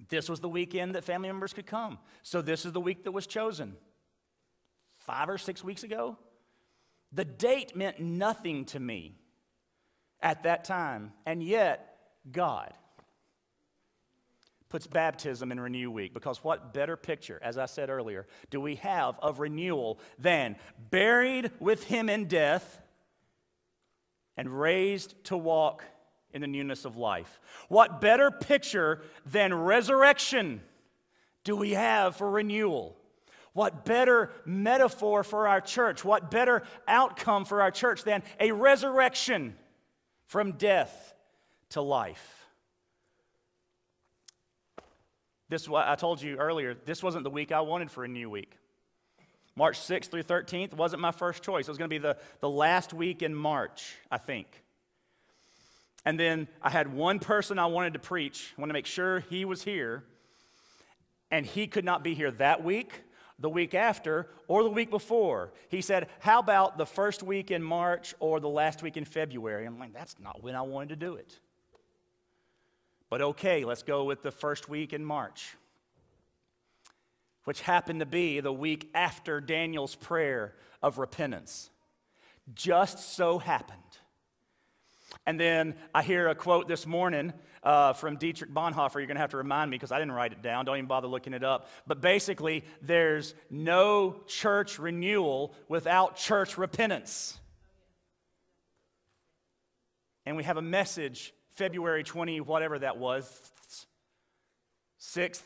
[0.08, 1.98] this was the weekend that family members could come.
[2.22, 3.76] So this is the week that was chosen.
[5.00, 6.16] Five or six weeks ago?
[7.12, 9.16] The date meant nothing to me
[10.20, 11.12] at that time.
[11.26, 11.98] And yet,
[12.30, 12.72] God
[14.68, 18.76] puts baptism in Renew Week because what better picture, as I said earlier, do we
[18.76, 20.56] have of renewal than
[20.90, 22.80] buried with Him in death
[24.36, 25.84] and raised to walk
[26.32, 27.40] in the newness of life.
[27.68, 30.62] What better picture than resurrection
[31.44, 32.96] do we have for renewal?
[33.52, 36.04] What better metaphor for our church?
[36.04, 39.56] What better outcome for our church than a resurrection
[40.26, 41.14] from death
[41.70, 42.46] to life?
[45.50, 48.56] This I told you earlier, this wasn't the week I wanted for a new week.
[49.54, 51.68] March 6th through 13th wasn't my first choice.
[51.68, 54.46] It was going to be the, the last week in March, I think.
[56.04, 59.20] And then I had one person I wanted to preach, I wanted to make sure
[59.30, 60.04] he was here,
[61.30, 63.02] and he could not be here that week,
[63.38, 65.52] the week after, or the week before.
[65.68, 69.64] He said, How about the first week in March or the last week in February?
[69.64, 71.38] I'm like, That's not when I wanted to do it.
[73.08, 75.54] But okay, let's go with the first week in March,
[77.44, 81.70] which happened to be the week after Daniel's prayer of repentance.
[82.54, 83.81] Just so happened
[85.26, 88.94] and then I hear a quote this morning uh, from Dietrich Bonhoeffer.
[88.94, 90.64] You're going to have to remind me because I didn't write it down.
[90.64, 91.68] Don't even bother looking it up.
[91.86, 97.38] But basically, there's no church renewal without church repentance.
[100.26, 103.30] And we have a message, February 20, whatever that was,
[105.00, 105.42] 6th,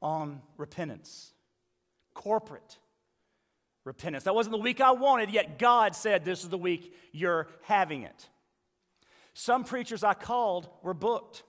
[0.00, 1.32] on repentance,
[2.14, 2.78] corporate
[3.84, 4.24] repentance.
[4.24, 8.02] That wasn't the week I wanted, yet God said this is the week you're having
[8.02, 8.28] it.
[9.34, 11.42] Some preachers I called were booked.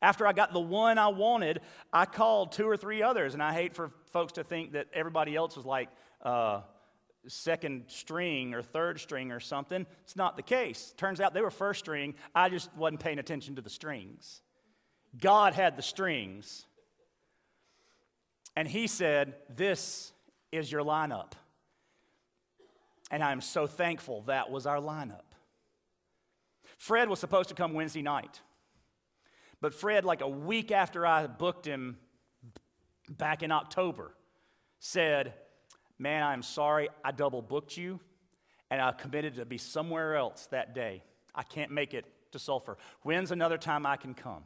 [0.00, 1.60] After I got the one I wanted,
[1.92, 5.34] I called two or three others, and I hate for folks to think that everybody
[5.34, 5.88] else was like
[6.22, 6.60] uh,
[7.26, 9.86] second string or third string or something.
[10.04, 10.94] It's not the case.
[10.96, 12.14] Turns out they were first string.
[12.34, 14.40] I just wasn't paying attention to the strings.
[15.20, 16.66] God had the strings.
[18.56, 20.12] And He said, This
[20.52, 21.32] is your lineup.
[23.10, 25.27] And I'm so thankful that was our lineup.
[26.78, 28.40] Fred was supposed to come Wednesday night.
[29.60, 31.98] But Fred, like a week after I booked him
[33.10, 34.14] back in October,
[34.78, 35.34] said,
[35.98, 37.98] Man, I'm sorry I double booked you,
[38.70, 41.02] and I committed to be somewhere else that day.
[41.34, 42.78] I can't make it to Sulphur.
[43.02, 44.44] When's another time I can come?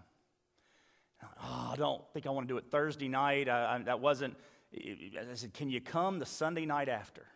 [1.42, 3.50] Oh, I don't think I want to do it Thursday night.
[3.50, 4.34] I, I, that wasn't,
[4.74, 7.26] I said, Can you come the Sunday night after?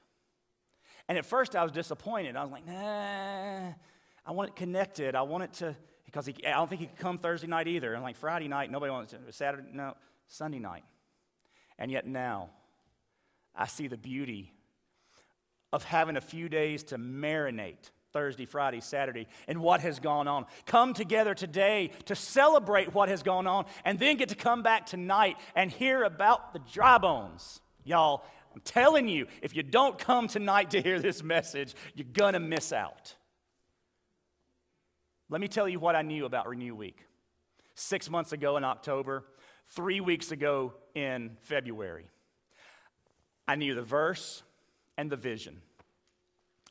[1.09, 2.37] And at first I was disappointed.
[2.37, 3.73] I was like, Nah,
[4.27, 5.15] I want it connected.
[5.15, 7.95] I want it to, because he, I don't think he could come Thursday night either.
[7.95, 9.95] And like Friday night, nobody wants to, Saturday, no,
[10.27, 10.85] Sunday night.
[11.79, 12.51] And yet now,
[13.55, 14.53] I see the beauty
[15.73, 20.47] of having a few days to marinate Thursday, Friday, Saturday, and what has gone on.
[20.65, 24.87] Come together today to celebrate what has gone on, and then get to come back
[24.87, 27.61] tonight and hear about the dry bones.
[27.85, 28.25] Y'all,
[28.55, 32.73] I'm telling you, if you don't come tonight to hear this message, you're to miss
[32.73, 33.15] out.
[35.29, 37.05] Let me tell you what I knew about Renew Week.
[37.75, 39.25] Six months ago in October,
[39.71, 42.07] three weeks ago in February,
[43.49, 44.43] I knew the verse
[44.97, 45.61] and the vision.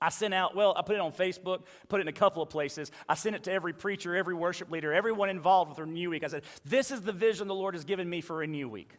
[0.01, 2.49] I sent out, well, I put it on Facebook, put it in a couple of
[2.49, 2.91] places.
[3.07, 6.23] I sent it to every preacher, every worship leader, everyone involved with Renew Week.
[6.23, 8.91] I said, This is the vision the Lord has given me for Renew Week.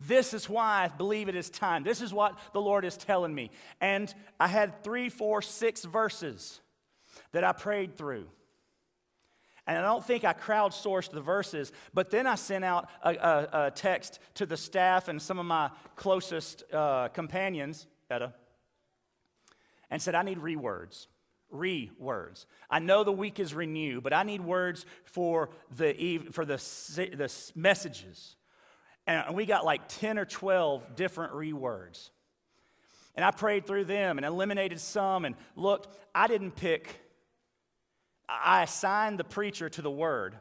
[0.00, 1.84] This is why I believe it is time.
[1.84, 3.50] This is what the Lord is telling me.
[3.80, 6.60] And I had three, four, six verses
[7.32, 8.26] that I prayed through.
[9.70, 13.66] And I don't think I crowdsourced the verses, but then I sent out a, a,
[13.66, 18.34] a text to the staff and some of my closest uh, companions, Etta,
[19.88, 21.06] and said, I need rewords.
[21.52, 22.46] Re-words.
[22.68, 27.32] I know the week is renew, but I need words for the, for the, the
[27.54, 28.34] messages.
[29.06, 32.10] And we got like 10 or 12 different rewords.
[33.14, 37.00] And I prayed through them and eliminated some and looked, I didn't pick,
[38.30, 40.36] I assigned the preacher to the word.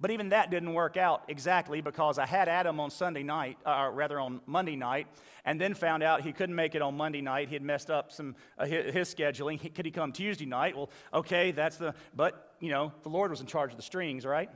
[0.00, 3.92] But even that didn't work out exactly because I had Adam on Sunday night, or
[3.92, 5.06] rather on Monday night,
[5.44, 7.48] and then found out he couldn't make it on Monday night.
[7.48, 9.60] He had messed up some uh, his, his, scheduling.
[9.60, 10.76] He, could he come Tuesday night?
[10.76, 11.94] Well, okay, that's the.
[12.14, 14.50] But you know, the Lord was in charge of the strings, right?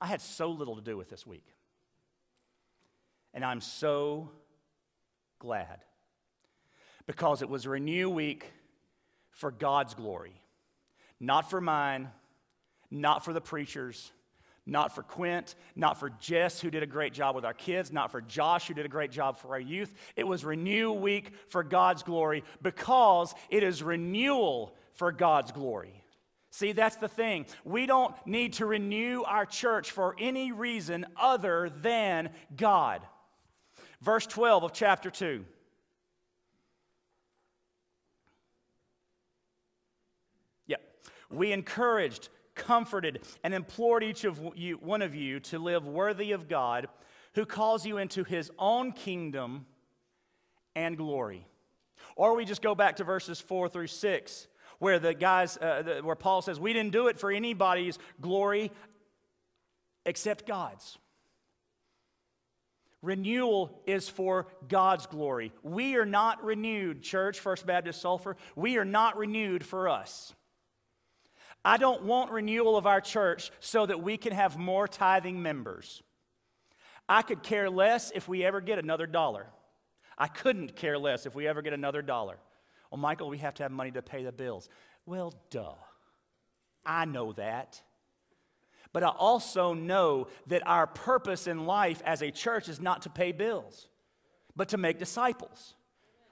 [0.00, 1.46] I had so little to do with this week.
[3.32, 4.30] And I'm so
[5.38, 5.80] glad
[7.06, 8.50] because it was Renew Week
[9.30, 10.40] for God's glory,
[11.20, 12.10] not for mine,
[12.90, 14.12] not for the preachers,
[14.66, 18.10] not for Quint, not for Jess, who did a great job with our kids, not
[18.10, 19.92] for Josh, who did a great job for our youth.
[20.16, 26.02] It was Renew Week for God's glory because it is renewal for God's glory.
[26.50, 27.46] See, that's the thing.
[27.64, 33.02] We don't need to renew our church for any reason other than God.
[34.00, 35.44] Verse 12 of chapter 2.
[41.30, 46.48] We encouraged, comforted, and implored each of you, one of you to live worthy of
[46.48, 46.88] God
[47.34, 49.66] who calls you into his own kingdom
[50.74, 51.46] and glory.
[52.16, 54.48] Or we just go back to verses 4 through 6
[54.78, 58.70] where the guys, uh, the, where Paul says, we didn't do it for anybody's glory
[60.04, 60.98] except God's.
[63.02, 65.52] Renewal is for God's glory.
[65.62, 68.36] We are not renewed, church, First Baptist Sulphur.
[68.56, 70.34] We are not renewed for us.
[71.64, 76.02] I don't want renewal of our church so that we can have more tithing members.
[77.08, 79.46] I could care less if we ever get another dollar.
[80.18, 82.36] I couldn't care less if we ever get another dollar.
[82.90, 84.68] Well, Michael, we have to have money to pay the bills.
[85.06, 85.74] Well, duh.
[86.86, 87.80] I know that.
[88.92, 93.10] But I also know that our purpose in life as a church is not to
[93.10, 93.88] pay bills,
[94.54, 95.74] but to make disciples.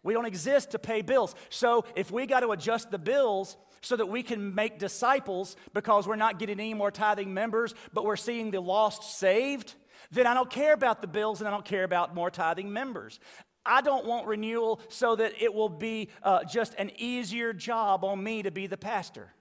[0.05, 1.35] We don't exist to pay bills.
[1.49, 6.07] So if we got to adjust the bills so that we can make disciples because
[6.07, 9.75] we're not getting any more tithing members, but we're seeing the lost saved,
[10.11, 13.21] then I don't care about the bills and I don't care about more tithing members.
[13.65, 18.23] I don't want renewal so that it will be uh, just an easier job on
[18.23, 19.33] me to be the pastor.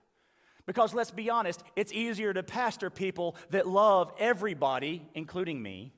[0.66, 5.92] Because let's be honest, it's easier to pastor people that love everybody, including me,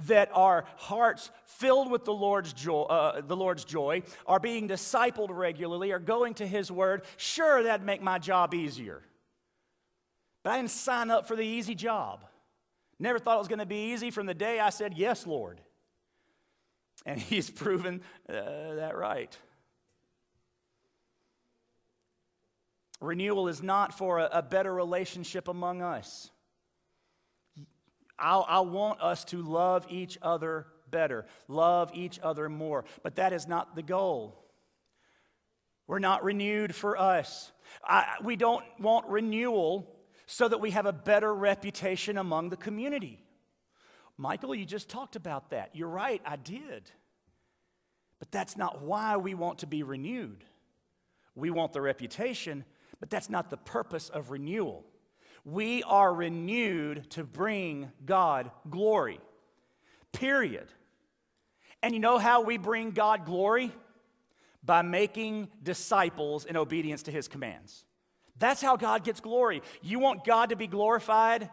[0.00, 5.30] that our hearts filled with the Lord's joy, uh, the Lord's joy, are being discipled
[5.30, 7.02] regularly, are going to His Word.
[7.16, 9.02] Sure, that'd make my job easier.
[10.42, 12.24] But I didn't sign up for the easy job.
[12.98, 15.60] Never thought it was going to be easy from the day I said, Yes, Lord.
[17.04, 19.36] And he's proven uh, that right.
[23.00, 26.30] Renewal is not for a, a better relationship among us.
[28.18, 33.32] I'll, I want us to love each other better, love each other more, but that
[33.32, 34.42] is not the goal.
[35.86, 37.52] We're not renewed for us.
[37.84, 39.92] I, we don't want renewal
[40.26, 43.22] so that we have a better reputation among the community.
[44.16, 45.70] Michael, you just talked about that.
[45.74, 46.90] You're right, I did.
[48.18, 50.44] But that's not why we want to be renewed.
[51.34, 52.64] We want the reputation,
[52.98, 54.84] but that's not the purpose of renewal.
[55.46, 59.18] We are renewed to bring God glory.
[60.12, 60.68] Period.
[61.82, 63.72] And you know how we bring God glory?
[64.62, 67.86] By making disciples in obedience to his commands.
[68.38, 69.62] That's how God gets glory.
[69.80, 71.48] You want God to be glorified?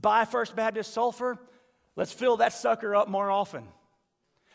[0.00, 1.38] by First Baptist Sulphur,
[1.96, 3.64] let's fill that sucker up more often.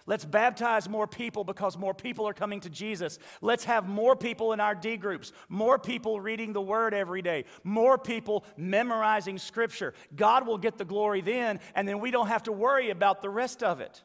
[0.06, 3.20] Let's baptize more people because more people are coming to Jesus.
[3.42, 7.46] Let's have more people in our D groups, more people reading the Word every day,
[7.64, 9.94] more people memorizing Scripture.
[10.16, 13.30] God will get the glory then, and then we don't have to worry about the
[13.30, 14.04] rest of it.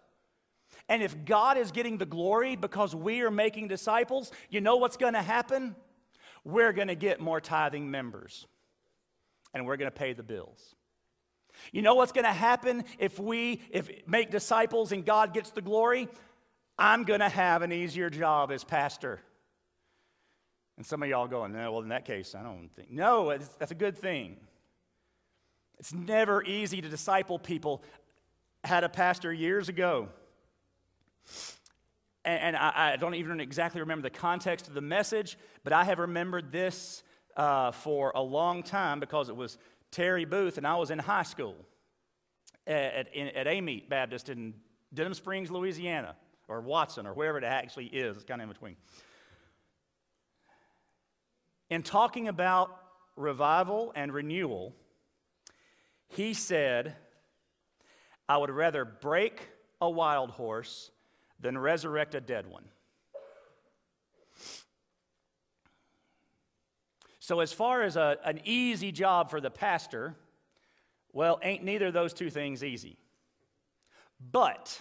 [0.88, 4.96] And if God is getting the glory because we are making disciples, you know what's
[4.96, 5.74] going to happen?
[6.44, 8.46] We're going to get more tithing members,
[9.52, 10.75] and we're going to pay the bills.
[11.72, 15.62] You know what's going to happen if we if make disciples and God gets the
[15.62, 16.08] glory?
[16.78, 19.20] I'm going to have an easier job as pastor.
[20.76, 22.90] And some of y'all going, no, well, in that case, I don't think.
[22.90, 24.36] No, that's a good thing.
[25.78, 27.82] It's never easy to disciple people.
[28.62, 30.08] I had a pastor years ago,
[32.24, 35.84] and, and I, I, don't even exactly remember the context of the message, but I
[35.84, 37.02] have remembered this
[37.36, 39.58] uh, for a long time because it was
[39.96, 41.56] Terry Booth, and I was in high school
[42.66, 44.52] at, at, at Baptist in
[44.92, 46.16] Denham Springs, Louisiana,
[46.48, 48.14] or Watson, or wherever it actually is.
[48.16, 48.76] It's kind of in between.
[51.70, 52.76] In talking about
[53.16, 54.74] revival and renewal,
[56.08, 56.94] he said,
[58.28, 59.48] I would rather break
[59.80, 60.90] a wild horse
[61.40, 62.64] than resurrect a dead one.
[67.26, 70.14] So, as far as a, an easy job for the pastor,
[71.12, 72.98] well, ain't neither of those two things easy.
[74.30, 74.80] But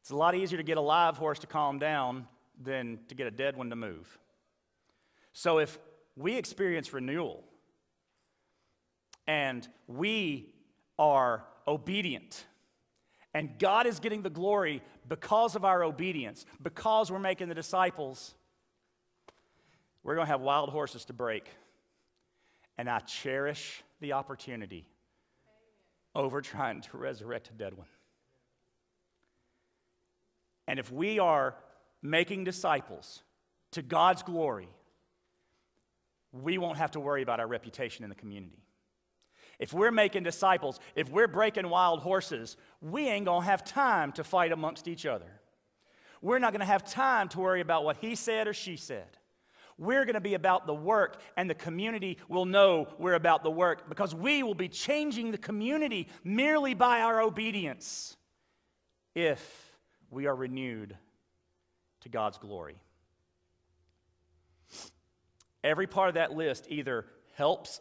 [0.00, 2.26] it's a lot easier to get a live horse to calm down
[2.60, 4.18] than to get a dead one to move.
[5.32, 5.78] So, if
[6.16, 7.44] we experience renewal
[9.28, 10.52] and we
[10.98, 12.44] are obedient,
[13.34, 18.34] and God is getting the glory because of our obedience, because we're making the disciples
[20.02, 21.46] we're going to have wild horses to break.
[22.78, 24.86] And I cherish the opportunity
[26.14, 27.86] over trying to resurrect a dead one.
[30.66, 31.56] And if we are
[32.02, 33.22] making disciples
[33.72, 34.68] to God's glory,
[36.32, 38.62] we won't have to worry about our reputation in the community.
[39.58, 44.24] If we're making disciples, if we're breaking wild horses, we ain't gonna have time to
[44.24, 45.40] fight amongst each other.
[46.22, 49.18] We're not gonna have time to worry about what he said or she said.
[49.80, 53.50] We're going to be about the work, and the community will know we're about the
[53.50, 58.14] work because we will be changing the community merely by our obedience
[59.14, 59.72] if
[60.10, 60.98] we are renewed
[62.02, 62.76] to God's glory.
[65.64, 67.80] Every part of that list either helps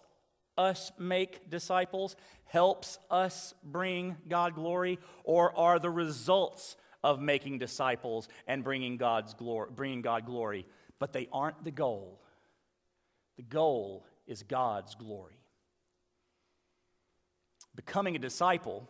[0.58, 8.30] us make disciples, helps us bring God glory, or are the results of making disciples
[8.47, 10.66] and bringing God's glory, bringing God glory
[11.00, 12.22] but they aren't the goal.
[13.38, 15.39] The goal is God's glory.
[17.76, 18.88] Becoming a disciple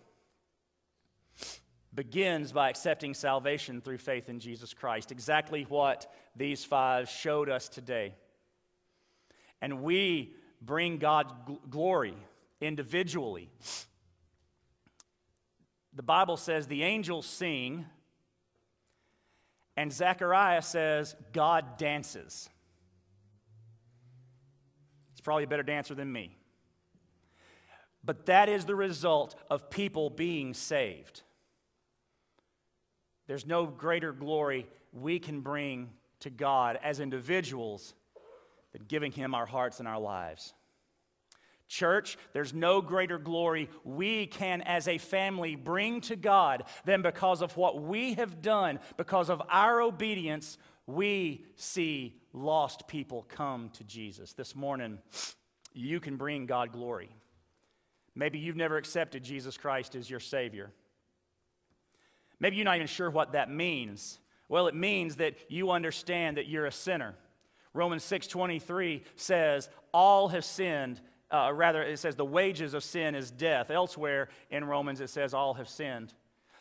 [1.94, 7.70] begins by accepting salvation through faith in Jesus Christ, exactly what these five showed us
[7.70, 8.16] today.
[9.62, 11.32] And we bring God
[11.70, 12.16] glory
[12.62, 13.50] individually.
[15.94, 17.86] The Bible says the angels sing
[19.80, 22.50] and Zechariah says, God dances.
[25.14, 26.36] He's probably a better dancer than me.
[28.04, 31.22] But that is the result of people being saved.
[33.28, 37.94] There's no greater glory we can bring to God as individuals
[38.74, 40.54] than giving Him our hearts and our lives.
[41.70, 47.44] Church, there's no greater glory we can as a family bring to God than because
[47.44, 50.58] of what we have done, because of our obedience,
[50.88, 54.34] we see lost people come to Jesus.
[54.34, 54.98] This morning,
[55.72, 57.10] you can bring God glory.
[58.16, 60.72] Maybe you've never accepted Jesus Christ as your Savior.
[62.40, 64.20] Maybe you're not even sure what that means.
[64.48, 67.16] Well, it means that you understand that you're a sinner.
[67.74, 71.00] Romans 6:23 says, "All have sinned
[71.32, 73.70] uh, rather, it says the wages of sin is death.
[73.70, 76.14] Elsewhere in Romans, it says all have sinned.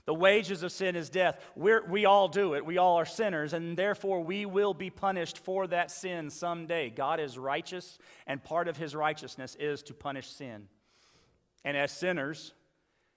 [0.04, 1.38] The wages of sin is death.
[1.54, 2.64] We're, we all do it.
[2.64, 6.88] We all are sinners, and therefore we will be punished for that sin someday.
[6.88, 10.68] God is righteous, and part of his righteousness is to punish sin.
[11.64, 12.54] And as sinners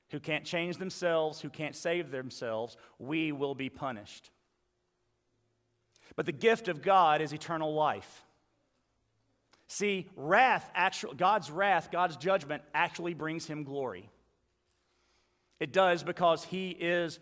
[0.10, 4.30] who can't change themselves, who can't save themselves, we will be punished.
[6.18, 8.26] But the gift of God is eternal life.
[9.72, 14.10] See, wrath, actual, God's wrath, God's judgment actually brings him glory.
[15.62, 17.20] It does because he is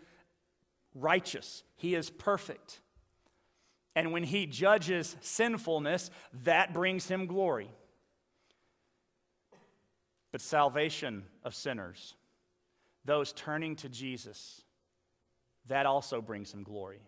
[0.92, 2.80] righteous, he is perfect.
[3.94, 6.10] And when he judges sinfulness,
[6.42, 7.70] that brings him glory.
[10.32, 12.16] But salvation of sinners,
[13.04, 14.62] those turning to Jesus,
[15.68, 16.98] that also brings him glory.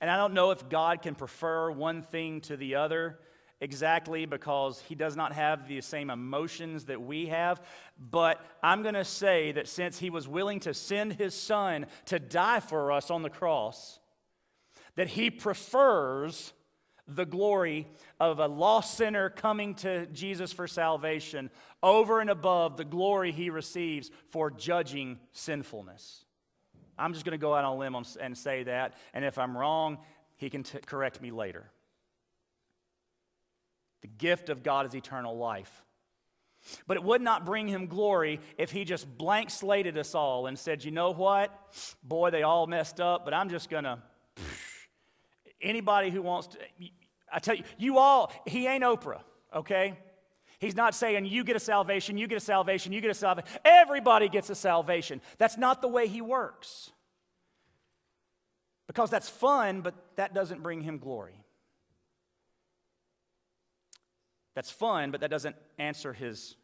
[0.00, 3.20] And I don't know if God can prefer one thing to the other
[3.62, 7.62] exactly because he does not have the same emotions that we have.
[7.98, 12.18] But I'm going to say that since he was willing to send his son to
[12.18, 14.00] die for us on the cross,
[14.96, 16.52] that he prefers
[17.06, 17.86] the glory
[18.18, 21.48] of a lost sinner coming to Jesus for salvation
[21.82, 26.24] over and above the glory he receives for judging sinfulness.
[26.98, 29.56] I'm just going to go out on a limb and say that, and if I'm
[29.56, 29.98] wrong,
[30.36, 31.70] he can t- correct me later.
[34.02, 35.82] The gift of God is eternal life.
[36.86, 40.58] But it would not bring him glory if he just blank slated us all and
[40.58, 41.50] said, you know what?
[42.02, 43.98] Boy, they all messed up, but I'm just going to.
[45.60, 46.58] Anybody who wants to,
[47.32, 49.20] I tell you, you all, he ain't Oprah,
[49.54, 49.96] okay?
[50.58, 53.48] He's not saying you get a salvation, you get a salvation, you get a salvation.
[53.64, 55.20] Everybody gets a salvation.
[55.38, 56.90] That's not the way he works.
[58.86, 61.41] Because that's fun, but that doesn't bring him glory.
[64.54, 66.56] That's fun, but that doesn't answer his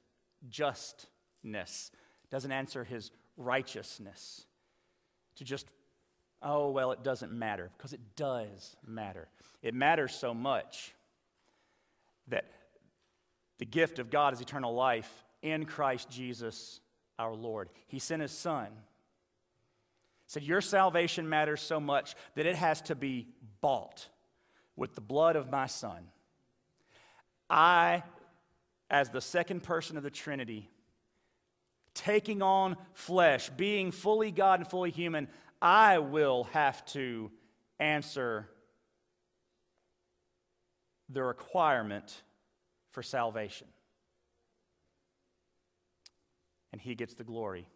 [0.49, 1.91] justness,
[2.31, 4.45] doesn't answer his righteousness.
[5.37, 5.67] To just,
[6.43, 9.29] oh, well, it doesn't matter, because it does matter.
[9.63, 10.95] It matters so much
[12.29, 12.45] that
[13.59, 16.81] the gift of God is eternal life in Christ Jesus
[17.19, 17.69] our Lord.
[17.87, 18.69] He sent his son.
[20.27, 23.29] Said, Your salvation matters so much that it has to be
[23.61, 24.09] bought
[24.77, 26.09] with the blood of my son.
[27.51, 28.03] I,
[28.91, 30.69] as the second person of the Trinity,
[31.95, 35.29] taking on flesh, being fully God and fully human,
[35.61, 37.31] I will have to
[37.79, 38.49] answer
[41.09, 42.23] the requirement
[42.91, 43.67] for salvation.
[46.73, 47.67] And he gets the glory.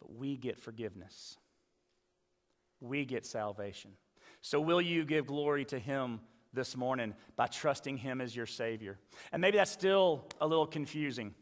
[0.00, 1.36] But we get forgiveness.
[2.80, 3.92] We get salvation.
[4.40, 6.20] So, will you give glory to him
[6.52, 8.98] this morning by trusting Him as your Savior.
[9.32, 11.34] And maybe that's still a little confusing.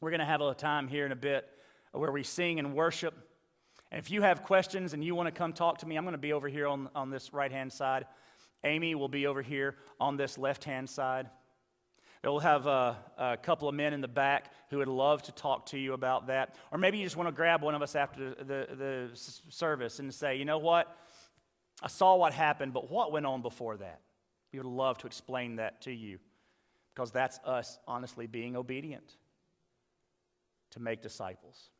[0.00, 1.48] We're going to have a time here in a bit
[1.92, 3.14] where we sing and worship.
[3.90, 6.12] And if you have questions and you want to come talk to me, I'm going
[6.12, 8.06] to be over here on, on this right hand side.
[8.64, 11.28] Amy will be over here on this left hand side.
[12.22, 15.66] We'll have a, a, couple of men in the back who would love to talk
[15.66, 16.54] to you about that.
[16.70, 19.10] Or maybe you just want to grab one of us after the, the, the
[19.48, 20.94] service and say, you know what?
[21.82, 24.00] I saw what happened, but what went on before that?
[24.52, 26.18] We would love to explain that to you
[26.94, 29.16] because that's us honestly being obedient
[30.70, 31.70] to make disciples.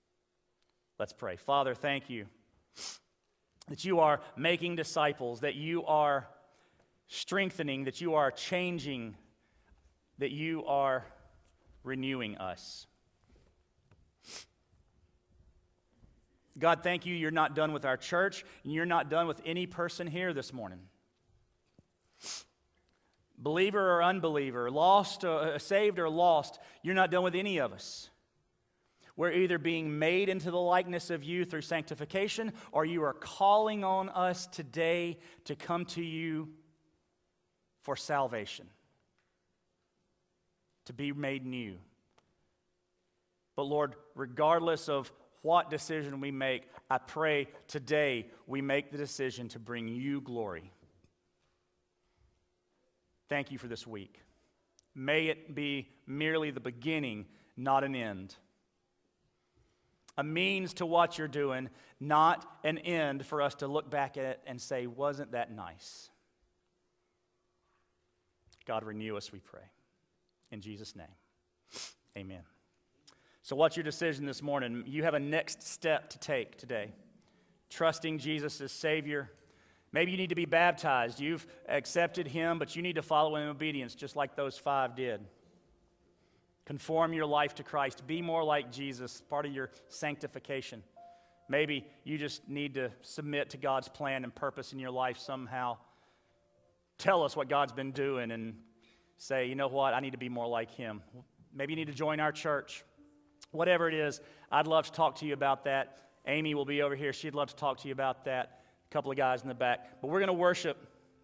[0.99, 1.37] Let's pray.
[1.37, 2.27] Father, thank you
[3.69, 6.29] that you are making disciples, that you are
[7.09, 9.17] strengthening, that you are changing,
[10.19, 11.05] that you are
[11.83, 12.87] renewing us.
[16.59, 17.15] God, thank you.
[17.15, 20.53] You're not done with our church, and you're not done with any person here this
[20.53, 20.81] morning
[23.41, 27.73] believer or unbeliever, lost, or, uh, saved or lost, you're not done with any of
[27.73, 28.11] us.
[29.17, 33.85] We're either being made into the likeness of you through sanctification, or you are calling
[33.85, 36.51] on us today to come to you
[37.83, 38.67] for salvation,
[40.87, 41.77] to be made new.
[43.57, 45.13] But Lord, regardless of
[45.43, 50.73] what decision we make, I pray today we make the decision to bring you glory.
[53.31, 54.21] Thank you for this week.
[54.95, 57.27] May it be merely the beginning,
[57.57, 58.35] not an end.
[60.19, 61.71] A means to what you're doing,
[62.01, 66.11] not an end for us to look back at it and say, wasn't that nice?
[68.67, 69.63] God, renew us, we pray.
[70.51, 71.07] In Jesus' name,
[72.19, 72.43] amen.
[73.43, 74.83] So, what's your decision this morning?
[74.87, 76.93] You have a next step to take today.
[77.71, 79.31] Trusting Jesus as Savior
[79.93, 81.19] Maybe you need to be baptized.
[81.19, 85.21] You've accepted him, but you need to follow in obedience, just like those five did.
[86.65, 88.07] Conform your life to Christ.
[88.07, 90.85] Be more like Jesus, part of your sanctification.
[91.49, 95.79] Maybe you just need to submit to God's plan and purpose in your life somehow.
[96.97, 98.55] Tell us what God's been doing and
[99.17, 101.03] say, you know what, I need to be more like Him.
[101.53, 102.85] Maybe you need to join our church.
[103.51, 104.21] Whatever it is,
[104.53, 105.99] I'd love to talk to you about that.
[106.27, 107.13] Amy will be over here.
[107.13, 108.60] She'd love to talk to you about that
[108.91, 110.01] couple of guys in the back.
[110.01, 110.77] But we're going to worship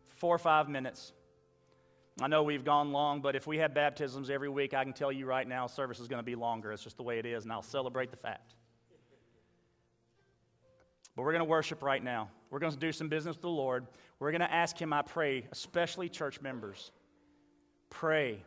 [0.06, 1.12] four or five minutes.
[2.20, 5.12] I know we've gone long, but if we have baptisms every week, I can tell
[5.12, 6.72] you right now, service is going to be longer.
[6.72, 8.54] It's just the way it is, and I'll celebrate the fact.
[11.14, 12.30] But we're going to worship right now.
[12.50, 13.86] We're going to do some business with the Lord.
[14.18, 16.90] We're going to ask Him, I pray, especially church members,
[17.90, 18.42] pray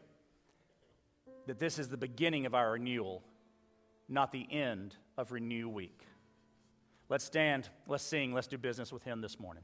[1.46, 3.24] that this is the beginning of our renewal,
[4.08, 6.00] not the end of Renew Week.
[7.10, 9.64] Let's stand, let's sing, let's do business with Him this morning.